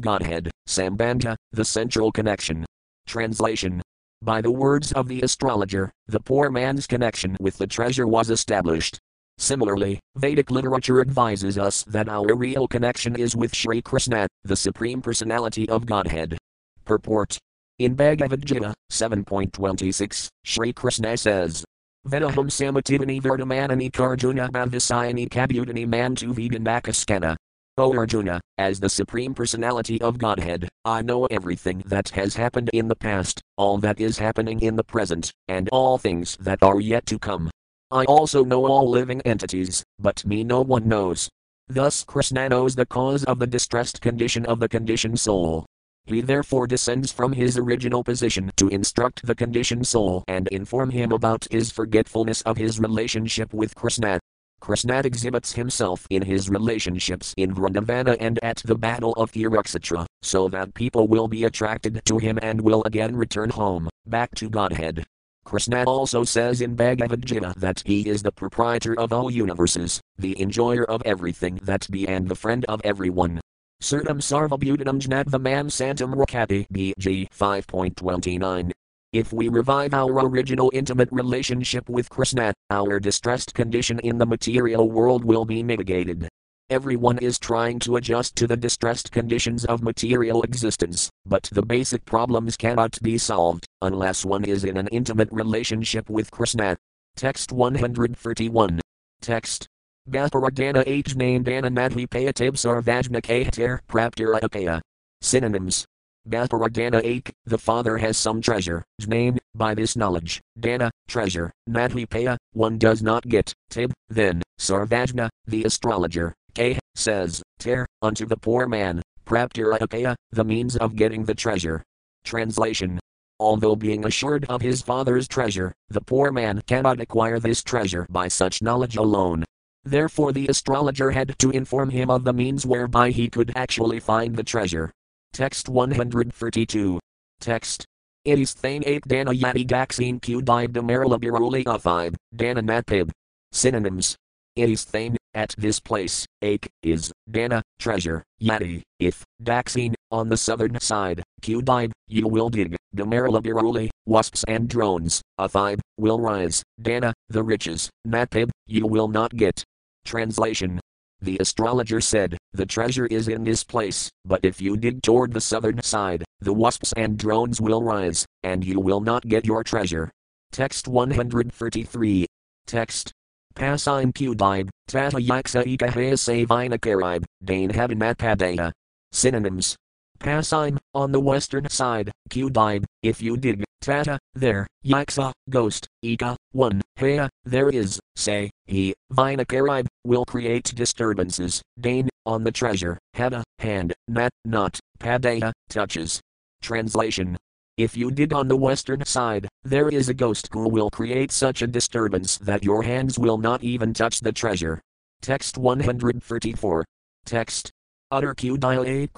[0.00, 2.64] Godhead, Sambandha, the central connection.
[3.06, 3.82] Translation
[4.22, 8.98] By the words of the astrologer, the poor man's connection with the treasure was established.
[9.38, 15.02] Similarly, Vedic literature advises us that our real connection is with Sri Krishna, the Supreme
[15.02, 16.38] Personality of Godhead.
[16.86, 17.38] Purport
[17.78, 21.62] In Bhagavad Gita 7.26, Sri Krishna says,
[22.06, 27.35] Vedaham samativani verdamanani karjuna bhavisayani kabutani mantu veganakaskana.
[27.78, 32.88] O Arjuna, as the Supreme Personality of Godhead, I know everything that has happened in
[32.88, 37.04] the past, all that is happening in the present, and all things that are yet
[37.04, 37.50] to come.
[37.90, 41.28] I also know all living entities, but me no one knows.
[41.68, 45.66] Thus Krishna knows the cause of the distressed condition of the conditioned soul.
[46.06, 51.12] He therefore descends from his original position to instruct the conditioned soul and inform him
[51.12, 54.18] about his forgetfulness of his relationship with Krishna.
[54.60, 60.48] Krishna exhibits himself in his relationships in Vrindavana and at the battle of Kurukshetra, so
[60.48, 65.04] that people will be attracted to him and will again return home, back to Godhead.
[65.44, 70.40] Krishna also says in Bhagavad Gita that he is the proprietor of all universes, the
[70.40, 73.40] enjoyer of everything that be and the friend of everyone.
[73.80, 78.72] Certum sarvabhutanam jnadvaman santam rakati BG 5.29.
[79.16, 84.90] If we revive our original intimate relationship with Krishna, our distressed condition in the material
[84.90, 86.28] world will be mitigated.
[86.68, 92.04] Everyone is trying to adjust to the distressed conditions of material existence, but the basic
[92.04, 96.76] problems cannot be solved unless one is in an intimate relationship with Krishna.
[97.16, 98.82] Text 131.
[99.22, 99.66] Text.
[100.10, 104.82] Gaparadana H name Dana Madhi Payatab Sarvajna Kahter Praptira Akaya.
[105.22, 105.86] Synonyms.
[106.28, 112.78] Gaparadana Ek, the father has some treasure, name, by this knowledge, Dana, treasure, Madhipaya, one
[112.78, 119.02] does not get, Tib, then, Sarvajna, the astrologer, K says, Ter, unto the poor man,
[119.24, 121.82] Praptirapaya, the means of getting the treasure.
[122.24, 122.98] Translation.
[123.38, 128.28] Although being assured of his father's treasure, the poor man cannot acquire this treasure by
[128.28, 129.44] such knowledge alone.
[129.84, 134.34] Therefore, the astrologer had to inform him of the means whereby he could actually find
[134.34, 134.90] the treasure.
[135.36, 136.98] Text 132.
[137.42, 137.84] Text.
[138.24, 143.10] It is thane ape dana yati daxine q dive demerila biruli a5, dana matpib.
[143.52, 144.16] Synonyms.
[144.56, 150.38] It is thane, at this place, Ake, is, Dana, treasure, Yati, if, Daxine, on the
[150.38, 156.62] southern side, dive, you will dig, Demerila biruli, wasps and drones, a five, will rise,
[156.80, 159.62] Dana, the riches, Matpib, you will not get.
[160.06, 160.80] Translation
[161.20, 165.40] the astrologer said, The treasure is in this place, but if you dig toward the
[165.40, 170.10] southern side, the wasps and drones will rise, and you will not get your treasure.
[170.52, 172.26] Text 133.
[172.66, 173.12] Text.
[173.54, 178.72] Pasim Pudib, Tata Yaksa Ika Hayasavina Karib, Dane Habimat
[179.12, 179.76] Synonyms.
[180.18, 186.36] Pasim, on the western side, Qdib, if you dig, Tata, there, Yaksa, ah, ghost, Ika,
[186.52, 193.42] one, Haya, there is, say, he, Vinakarib, will create disturbances, Dane, on the treasure, Hada,
[193.58, 196.20] hand, Nat, not, Padaya, touches.
[196.62, 197.36] Translation
[197.76, 201.60] if you dig on the western side, there is a ghost who will create such
[201.60, 204.80] a disturbance that your hands will not even touch the treasure.
[205.20, 206.84] Text 134.
[207.26, 207.70] Text.
[208.12, 209.10] Utter Madhi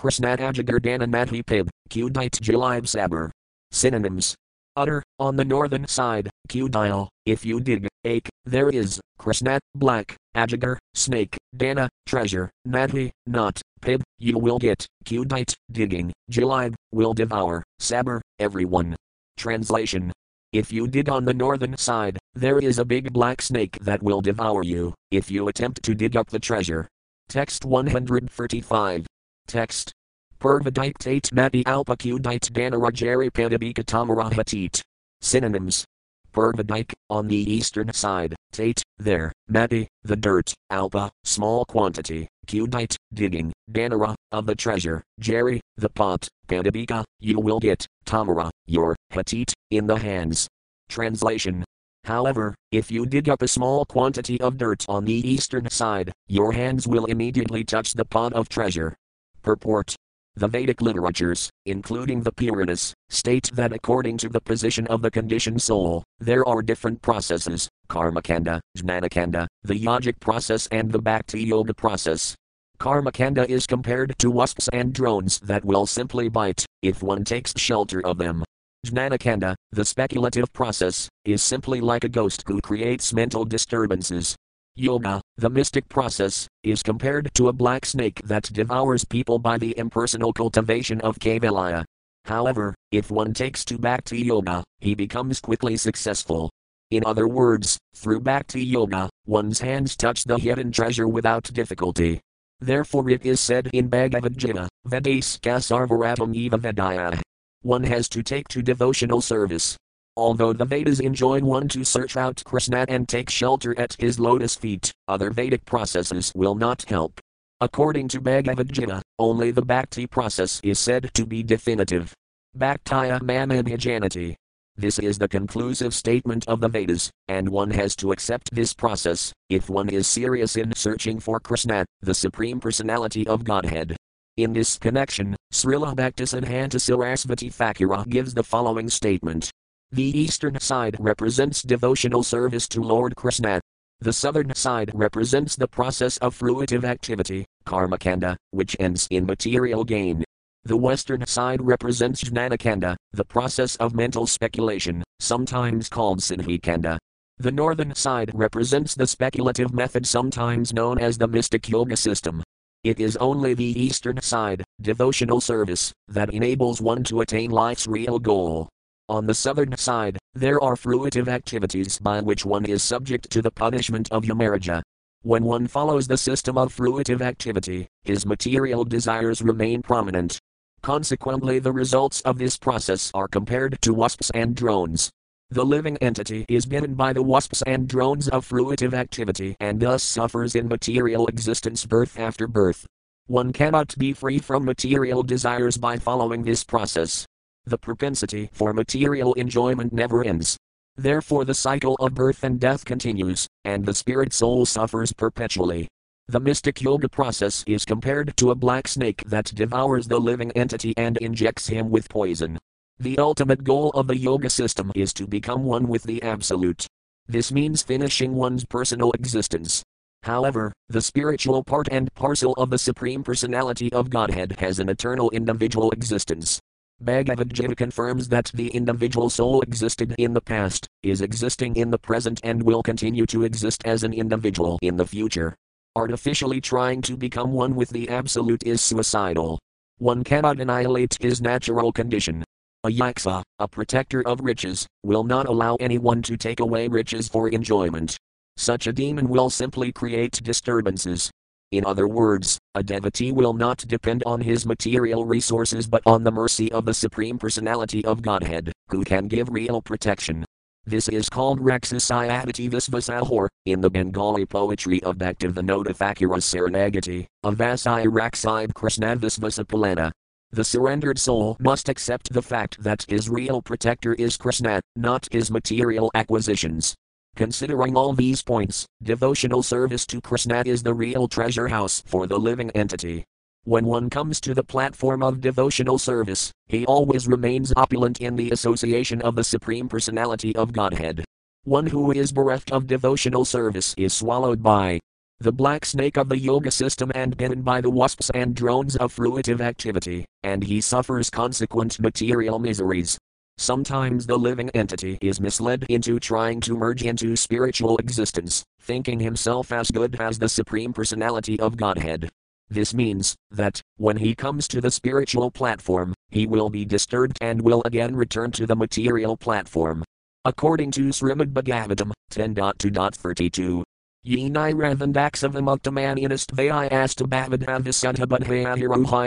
[1.44, 3.30] Pib, Kudite Jalib Sabar.
[3.70, 4.34] Synonyms.
[4.76, 10.78] Utter, on the northern side, Kudile, if you dig, Ake, there is, Krishnat, black, Ajagar,
[10.94, 18.22] snake, Dana, treasure, Madhi, not, Pib, you will get, Kudite, digging, Jalib, will devour, Saber,
[18.38, 18.96] everyone.
[19.36, 20.10] Translation.
[20.54, 24.22] If you dig on the northern side, there is a big black snake that will
[24.22, 26.88] devour you, if you attempt to dig up the treasure.
[27.28, 29.06] Text 135.
[29.46, 29.92] Text.
[30.40, 34.80] Purvadite Mati Alpacudite Danarajari Padabika Tamarahatit.
[35.20, 35.84] Synonyms.
[36.32, 43.52] Purvadike, on the eastern side, Tate, there, Mati, the dirt, Alpa, small quantity, Cudite, digging,
[43.72, 49.86] Danara, of the treasure, Jerry, the pot, Padabika, you will get, Tamara, your, Hatit, in
[49.86, 50.48] the hands.
[50.88, 51.64] Translation
[52.04, 56.52] However, if you dig up a small quantity of dirt on the eastern side, your
[56.52, 58.96] hands will immediately touch the pot of treasure.
[59.42, 59.96] Purport
[60.38, 65.60] the Vedic literatures, including the Puranas, state that according to the position of the conditioned
[65.60, 72.36] soul, there are different processes karmakanda, jnanakanda, the yogic process, and the bhakti yoga process.
[72.78, 78.00] Karmakanda is compared to wasps and drones that will simply bite if one takes shelter
[78.06, 78.44] of them.
[78.86, 84.36] Jnanakanda, the speculative process, is simply like a ghost who creates mental disturbances.
[84.76, 89.76] Yoga, the mystic process, is compared to a black snake that devours people by the
[89.76, 91.84] impersonal cultivation of Kaivalya.
[92.24, 96.48] However, if one takes to Bhakti Yoga, he becomes quickly successful.
[96.92, 102.20] In other words, through Bhakti Yoga, one's hands touch the hidden treasure without difficulty.
[102.60, 107.20] Therefore, it is said in Bhagavad Gita, Vedas Sarvaratam Eva Vedaya.
[107.62, 109.76] One has to take to devotional service.
[110.16, 114.54] Although the Vedas enjoin one to search out Krishna and take shelter at his lotus
[114.54, 117.20] feet, other Vedic processes will not help.
[117.60, 122.14] According to Bhagavad Gita, only the Bhakti process is said to be definitive.
[122.56, 124.36] Bhaktaya Mamabhijanati.
[124.76, 129.32] This is the conclusive statement of the Vedas, and one has to accept this process
[129.48, 133.96] if one is serious in searching for Krishna, the Supreme Personality of Godhead.
[134.38, 139.50] In this connection, Srila Bhaktisiddhanta Sarasvati Thakura gives the following statement.
[139.90, 143.60] The eastern side represents devotional service to Lord Krishna.
[143.98, 150.22] The southern side represents the process of fruitive activity, karmakanda, which ends in material gain.
[150.62, 156.96] The western side represents jnanakanda, the process of mental speculation, sometimes called siddhikanda.
[157.38, 162.44] The northern side represents the speculative method sometimes known as the mystic yoga system,
[162.88, 168.18] it is only the eastern side, devotional service, that enables one to attain life's real
[168.18, 168.66] goal.
[169.10, 173.50] On the southern side, there are fruitive activities by which one is subject to the
[173.50, 174.80] punishment of Yamaraja.
[175.20, 180.38] When one follows the system of fruitive activity, his material desires remain prominent.
[180.80, 185.10] Consequently, the results of this process are compared to wasps and drones.
[185.50, 190.02] The living entity is bitten by the wasps and drones of fruitive activity and thus
[190.02, 192.86] suffers in material existence birth after birth.
[193.28, 197.24] One cannot be free from material desires by following this process.
[197.64, 200.58] The propensity for material enjoyment never ends.
[200.98, 205.88] Therefore, the cycle of birth and death continues, and the spirit soul suffers perpetually.
[206.26, 210.92] The mystic yoga process is compared to a black snake that devours the living entity
[210.98, 212.58] and injects him with poison.
[213.00, 216.84] The ultimate goal of the yoga system is to become one with the Absolute.
[217.28, 219.84] This means finishing one's personal existence.
[220.24, 225.30] However, the spiritual part and parcel of the Supreme Personality of Godhead has an eternal
[225.30, 226.58] individual existence.
[227.00, 231.98] Bhagavad Gita confirms that the individual soul existed in the past, is existing in the
[231.98, 235.54] present, and will continue to exist as an individual in the future.
[235.94, 239.60] Artificially trying to become one with the Absolute is suicidal.
[239.98, 242.42] One cannot annihilate his natural condition.
[242.88, 247.50] A yaksa, a protector of riches, will not allow anyone to take away riches for
[247.50, 248.16] enjoyment.
[248.56, 251.30] Such a demon will simply create disturbances.
[251.70, 256.32] In other words, a devotee will not depend on his material resources but on the
[256.32, 260.46] mercy of the Supreme Personality of Godhead, who can give real protection.
[260.86, 268.72] This is called Raksasayadati Visvasahor, in the Bengali poetry of Bhaktivinoda Thakura Saranagati, Avasai Raksai
[268.72, 270.10] Krishna Visvasapalana.
[270.50, 275.50] The surrendered soul must accept the fact that his real protector is Krishna, not his
[275.50, 276.94] material acquisitions.
[277.36, 282.38] Considering all these points, devotional service to Krishna is the real treasure house for the
[282.38, 283.24] living entity.
[283.64, 288.50] When one comes to the platform of devotional service, he always remains opulent in the
[288.50, 291.24] association of the Supreme Personality of Godhead.
[291.64, 294.98] One who is bereft of devotional service is swallowed by
[295.40, 299.14] the black snake of the yoga system and bitten by the wasps and drones of
[299.14, 303.16] fruitive activity, and he suffers consequent material miseries.
[303.56, 309.70] Sometimes the living entity is misled into trying to merge into spiritual existence, thinking himself
[309.70, 312.28] as good as the Supreme Personality of Godhead.
[312.68, 317.62] This means that, when he comes to the spiritual platform, he will be disturbed and
[317.62, 320.04] will again return to the material platform.
[320.44, 323.84] According to Srimad Bhagavatam 10.2.32,
[324.28, 327.24] Ye nirandaksavimuktamayanistvayastu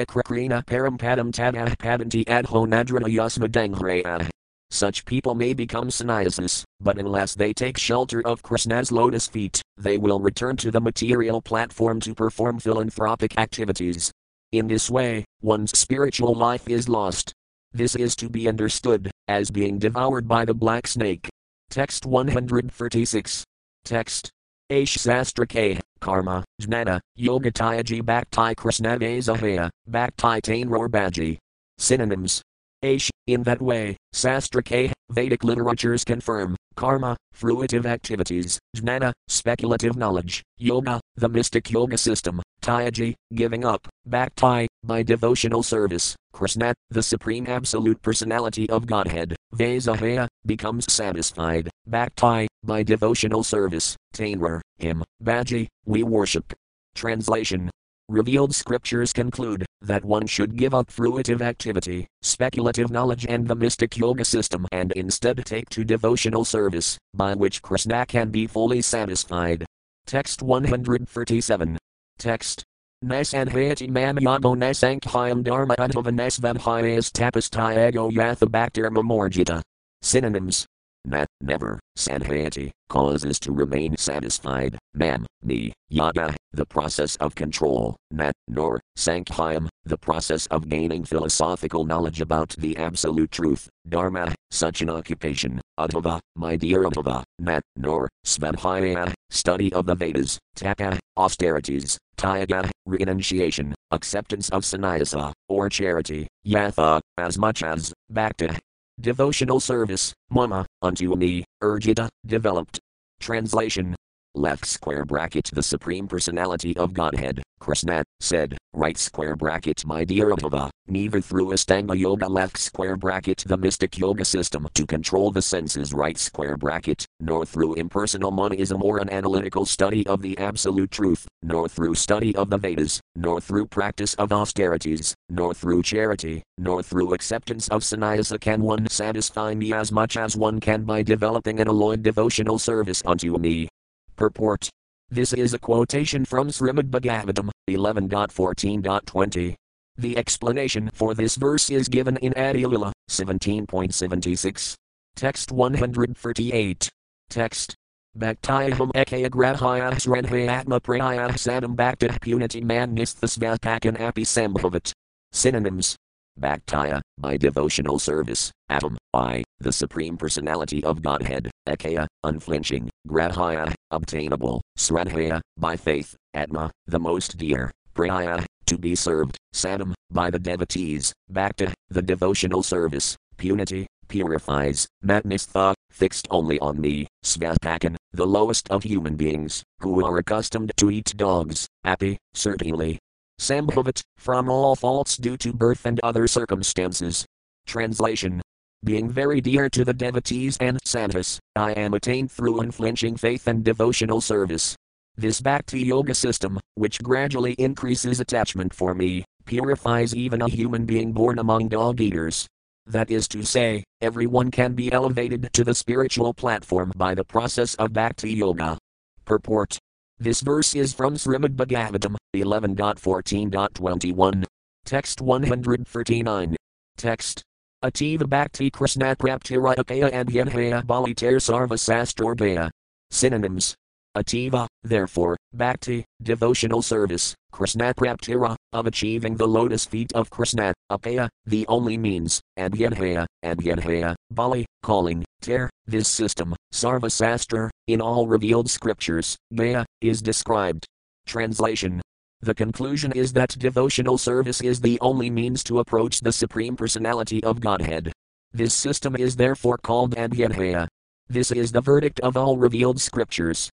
[0.06, 4.30] krakrina parampadam tadah padanti adho nadrana yasmadangraya.
[4.70, 9.98] Such people may become sannyasis, but unless they take shelter of Krishna's lotus feet, they
[9.98, 14.12] will return to the material platform to perform philanthropic activities.
[14.52, 17.34] In this way, one's spiritual life is lost.
[17.74, 21.28] This is to be understood as being devoured by the black snake.
[21.72, 23.44] Text 136.
[23.84, 24.32] Text
[24.72, 31.38] Aish Sastrake, Karma, Jnana, Yogatyaji Bhakti Krishnavesahaya, Bhakti Tainror Baji.
[31.78, 32.42] Synonyms.
[32.82, 41.02] Aish, in that way, Sastrake, Vedic literatures confirm, karma, fruitive activities, jnana, speculative knowledge, yoga,
[41.18, 48.02] the mystic yoga system, Tyaji, giving up, bhakti, by devotional service, Krishna, the Supreme Absolute
[48.02, 56.54] Personality of Godhead, Vaisahaya, becomes satisfied, bhakti, by devotional service, Tainrar, him, Baji, we worship.
[56.96, 57.70] Translation
[58.12, 63.98] Revealed scriptures conclude that one should give up fruitive activity, speculative knowledge, and the mystic
[63.98, 69.66] yoga system and instead take to devotional service, by which Krishna can be fully satisfied.
[70.06, 71.78] Text 137.
[72.20, 72.64] Text.
[73.06, 79.62] Nasanhayati mamayamo nasankhayam dharma adhava nasvabhayas tapastyago yatha bhaktir mamorjita.
[80.02, 80.66] Synonyms
[81.06, 88.34] Nat, never, sanhayati, causes to remain satisfied, mam, me, yada, the process of control, nat,
[88.48, 94.92] nor, sankhyam, the process of gaining philosophical knowledge about the absolute truth, dharma, such an
[94.92, 102.70] occupation, adhava, my dear uddhava, nat, nor, svadhyaya, study of the Vedas, taka, austerities, tyaga,
[102.86, 108.56] renunciation, acceptance of sannyasa, or charity, yatha, as much as, bhakta,
[109.02, 112.80] Devotional service, mama, unto me, urgida, developed.
[113.20, 113.96] Translation
[114.36, 120.30] left square bracket the Supreme Personality of Godhead, Krishna, said, right square bracket my dear
[120.32, 125.42] Uddhava, neither through Astanga Yoga left square bracket the mystic yoga system to control the
[125.42, 130.90] senses right square bracket, nor through impersonal monism or an analytical study of the absolute
[130.90, 136.42] truth, nor through study of the Vedas, nor through practice of austerities, nor through charity,
[136.58, 138.40] nor through acceptance of sannyasa.
[138.40, 143.04] Can one satisfy me as much as one can by developing an alloyed devotional service
[143.06, 143.68] unto me,
[144.16, 144.70] Purport.
[145.10, 149.56] This is a quotation from Srimad Bhagavatam 11.14.20.
[149.98, 154.76] The explanation for this verse is given in Adilila 17.76.
[155.16, 156.90] Text 138.
[157.30, 157.76] Text.
[158.18, 164.92] Bhaktiham ekaya grahaya sredhayatma prayaya sadam bhaktah punati man nisthasvapakan api sambhavat.
[165.32, 165.96] Synonyms.
[166.42, 174.62] Bhaktaya, by devotional service, Atom, I, the Supreme Personality of Godhead, Ekaya, unflinching, Grahaya, obtainable,
[174.78, 181.14] Sradhaya, by faith, Atma, the most dear, Praya, to be served, Sadam, by the devotees,
[181.30, 188.84] Bhakta, the devotional service, Punity, purifies, Matnistha, fixed only on me, Svapakan, the lowest of
[188.84, 193.00] human beings, who are accustomed to eat dogs, happy, certainly.
[193.42, 197.26] Sambhavat, from all faults due to birth and other circumstances.
[197.66, 198.40] Translation
[198.84, 203.64] being very dear to the devotees and sadhus, I am attained through unflinching faith and
[203.64, 204.76] devotional service.
[205.16, 211.12] This Bhakti Yoga system, which gradually increases attachment for me, purifies even a human being
[211.12, 212.48] born among dog eaters.
[212.86, 217.76] That is to say, everyone can be elevated to the spiritual platform by the process
[217.76, 218.78] of Bhakti Yoga.
[219.26, 219.78] Purport
[220.22, 224.44] This verse is from Srimad Bhagavatam 11.14.21.
[224.86, 226.56] Text 139.
[226.96, 227.42] Text
[227.84, 232.70] Ativa Bhakti Krishna Praptira Akaya Abhyanhaya Balitar Sarva Sastorgaya.
[233.10, 233.74] Synonyms.
[234.16, 241.30] Ativa, therefore, Bhakti, devotional service, Krishna Praptira, of achieving the lotus feet of Krishna, Apaya,
[241.46, 248.70] the only means, Abhyanhaya, Abhyanhaya, Bali, calling, Ter, this system, Sarva Sastra, in all revealed
[248.70, 250.86] scriptures, Gaya, is described.
[251.26, 252.02] Translation
[252.44, 257.44] the conclusion is that devotional service is the only means to approach the Supreme Personality
[257.44, 258.12] of Godhead.
[258.52, 260.88] This system is therefore called Abhyanhaya.
[261.30, 263.70] This is the verdict of all revealed scriptures.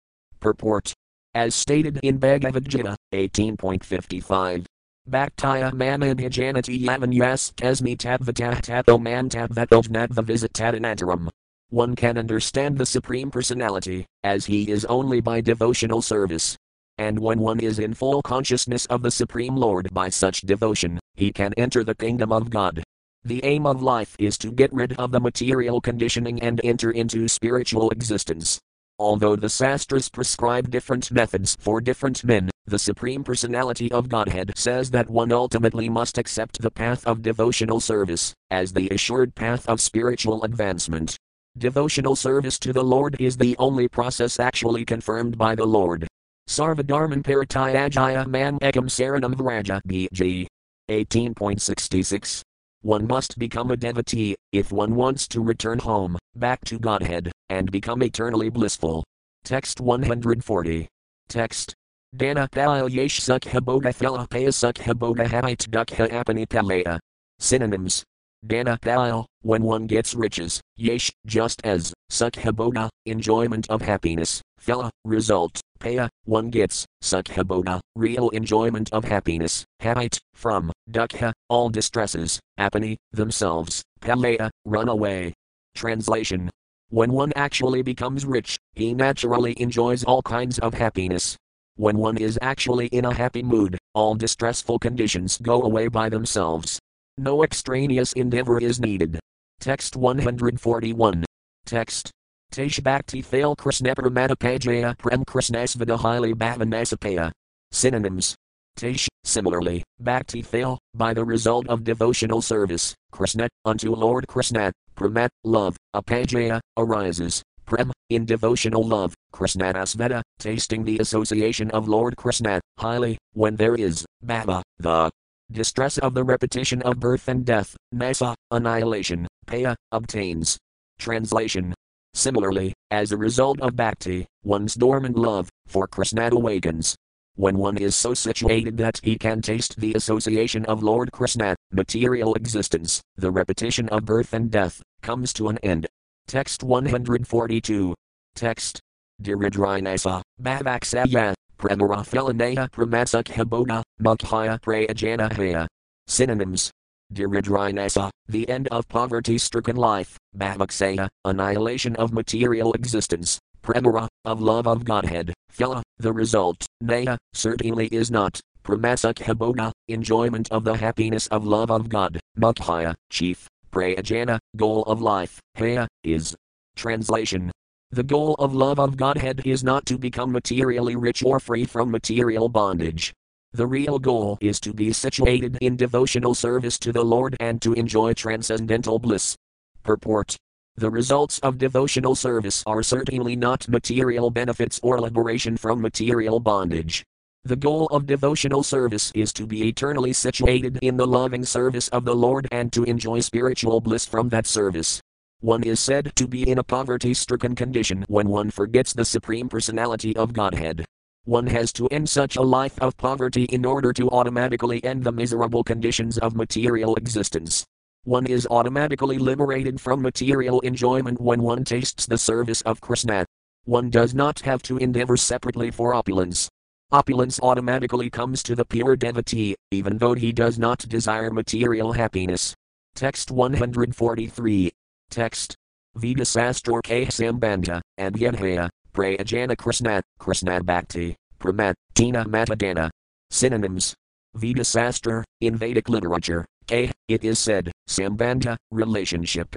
[0.45, 0.92] Purport.
[1.34, 4.66] As stated in Bhagavad Gita 18.55.
[5.11, 11.30] Bhaktaya mamadhijanati yavanyas tasmi tadvatah tato man tadvatojnadva visitadanataram.
[11.70, 16.59] One can understand the Supreme Personality, as he is only by devotional service.
[16.99, 21.32] And when one is in full consciousness of the Supreme Lord by such devotion, he
[21.32, 22.84] can enter the kingdom of God.
[23.24, 27.28] The aim of life is to get rid of the material conditioning and enter into
[27.28, 28.61] spiritual existence.
[28.99, 34.92] Although the Sastras prescribe different methods for different men, the Supreme Personality of Godhead says
[34.92, 39.80] that one ultimately must accept the path of devotional service, as the assured path of
[39.80, 41.16] spiritual advancement.
[41.59, 46.07] Devotional service to the Lord is the only process actually confirmed by the Lord.
[46.49, 50.47] Sarvadharman Paratayajaya Man Ekam Saranam Vraja BG.
[50.88, 52.42] 18.66.
[52.85, 57.72] One must become a devotee if one wants to return home, back to Godhead, and
[57.72, 59.03] become eternally blissful.
[59.43, 60.87] Text 140.
[61.26, 61.74] Text.
[62.14, 66.99] Dana Pal Yesh Sukha Boga Phila Paya Sukha Boga Habit Dukha Apani Palaya.
[67.39, 68.05] Synonyms
[68.47, 74.91] Dana Pal, when one gets riches, Yesh, just as, Sukha Boga, enjoyment of happiness, Phila,
[75.07, 82.96] result, Paya, one gets, Sukha real enjoyment of happiness, Habit, from, Dukha, all distresses, Apani,
[83.12, 85.34] themselves, Palaya, run away.
[85.74, 86.50] Translation
[86.90, 91.36] When one actually becomes rich, he naturally enjoys all kinds of happiness.
[91.76, 96.78] When one is actually in a happy mood, all distressful conditions go away by themselves.
[97.18, 99.18] No extraneous endeavor is needed.
[99.60, 101.24] Text 141.
[101.64, 102.10] Text.
[102.55, 107.32] Tesh Bhakti Fail Krishna Pramadapajaya Prem Krishnasvada Highly Bhavanasapaya.
[107.72, 108.36] Synonyms.
[108.78, 115.30] Tesh, similarly, Bhakti Fail, by the result of devotional service, Krishna, unto Lord Krishna, Pramat,
[115.42, 123.18] love, Apajaya, arises, Prem, in devotional love, Krishnasvada, tasting the association of Lord Krishna, highly,
[123.32, 125.11] when there is, Bhava, the
[125.50, 130.57] distress of the repetition of birth and death, nasa, annihilation, paya, obtains.
[131.00, 131.73] Translation.
[132.14, 136.94] Similarly, as a result of bhakti, one's dormant love for Krishna awakens.
[137.36, 142.34] When one is so situated that he can taste the association of Lord Krishna, material
[142.34, 145.88] existence, the repetition of birth and death, comes to an end.
[146.28, 147.94] Text 142.
[148.36, 148.80] Text.
[149.20, 155.66] Diridrinasa, Bhavaksaya, Pramarafelanaya Pramasakhaboda, Mukhaya Prayajanahaya.
[156.06, 156.70] Synonyms.
[157.14, 164.66] Diridrinasa, the end of poverty stricken life, Bhavaksaya, annihilation of material existence, Pramara, of love
[164.66, 171.46] of Godhead, Phila, the result, Naya, certainly is not, Pramasakhaboda, enjoyment of the happiness of
[171.46, 176.34] love of God, Mukhaya, chief, Prayajana, goal of life, Haya, is.
[176.76, 177.52] Translation
[177.94, 181.92] the goal of love of Godhead is not to become materially rich or free from
[181.92, 183.12] material bondage.
[183.55, 187.72] The real goal is to be situated in devotional service to the Lord and to
[187.74, 189.36] enjoy transcendental bliss.
[189.84, 190.36] Purport
[190.74, 197.05] The results of devotional service are certainly not material benefits or liberation from material bondage.
[197.44, 202.05] The goal of devotional service is to be eternally situated in the loving service of
[202.05, 205.00] the Lord and to enjoy spiritual bliss from that service.
[205.38, 209.48] One is said to be in a poverty stricken condition when one forgets the Supreme
[209.48, 210.86] Personality of Godhead.
[211.26, 215.12] One has to end such a life of poverty in order to automatically end the
[215.12, 217.64] miserable conditions of material existence.
[218.02, 223.24] One is automatically liberated from material enjoyment when one tastes the service of Krishna.
[223.64, 226.50] one does not have to endeavor separately for opulence.
[226.92, 232.54] Opulence automatically comes to the pure devotee, even though he does not desire material happiness.
[232.94, 234.70] Text 143.
[235.08, 235.56] Text.
[235.96, 237.06] Vida Sastor K.
[237.06, 242.90] Sambandha, Abhyadhaya, Prayajana Krishna, Krishna Bhakti, Pramat, Tina Matadana.
[243.30, 243.95] Synonyms.
[244.36, 246.90] Vida Sastra, in Vedic literature, K.
[247.09, 249.55] It is said, Sambandha, relationship.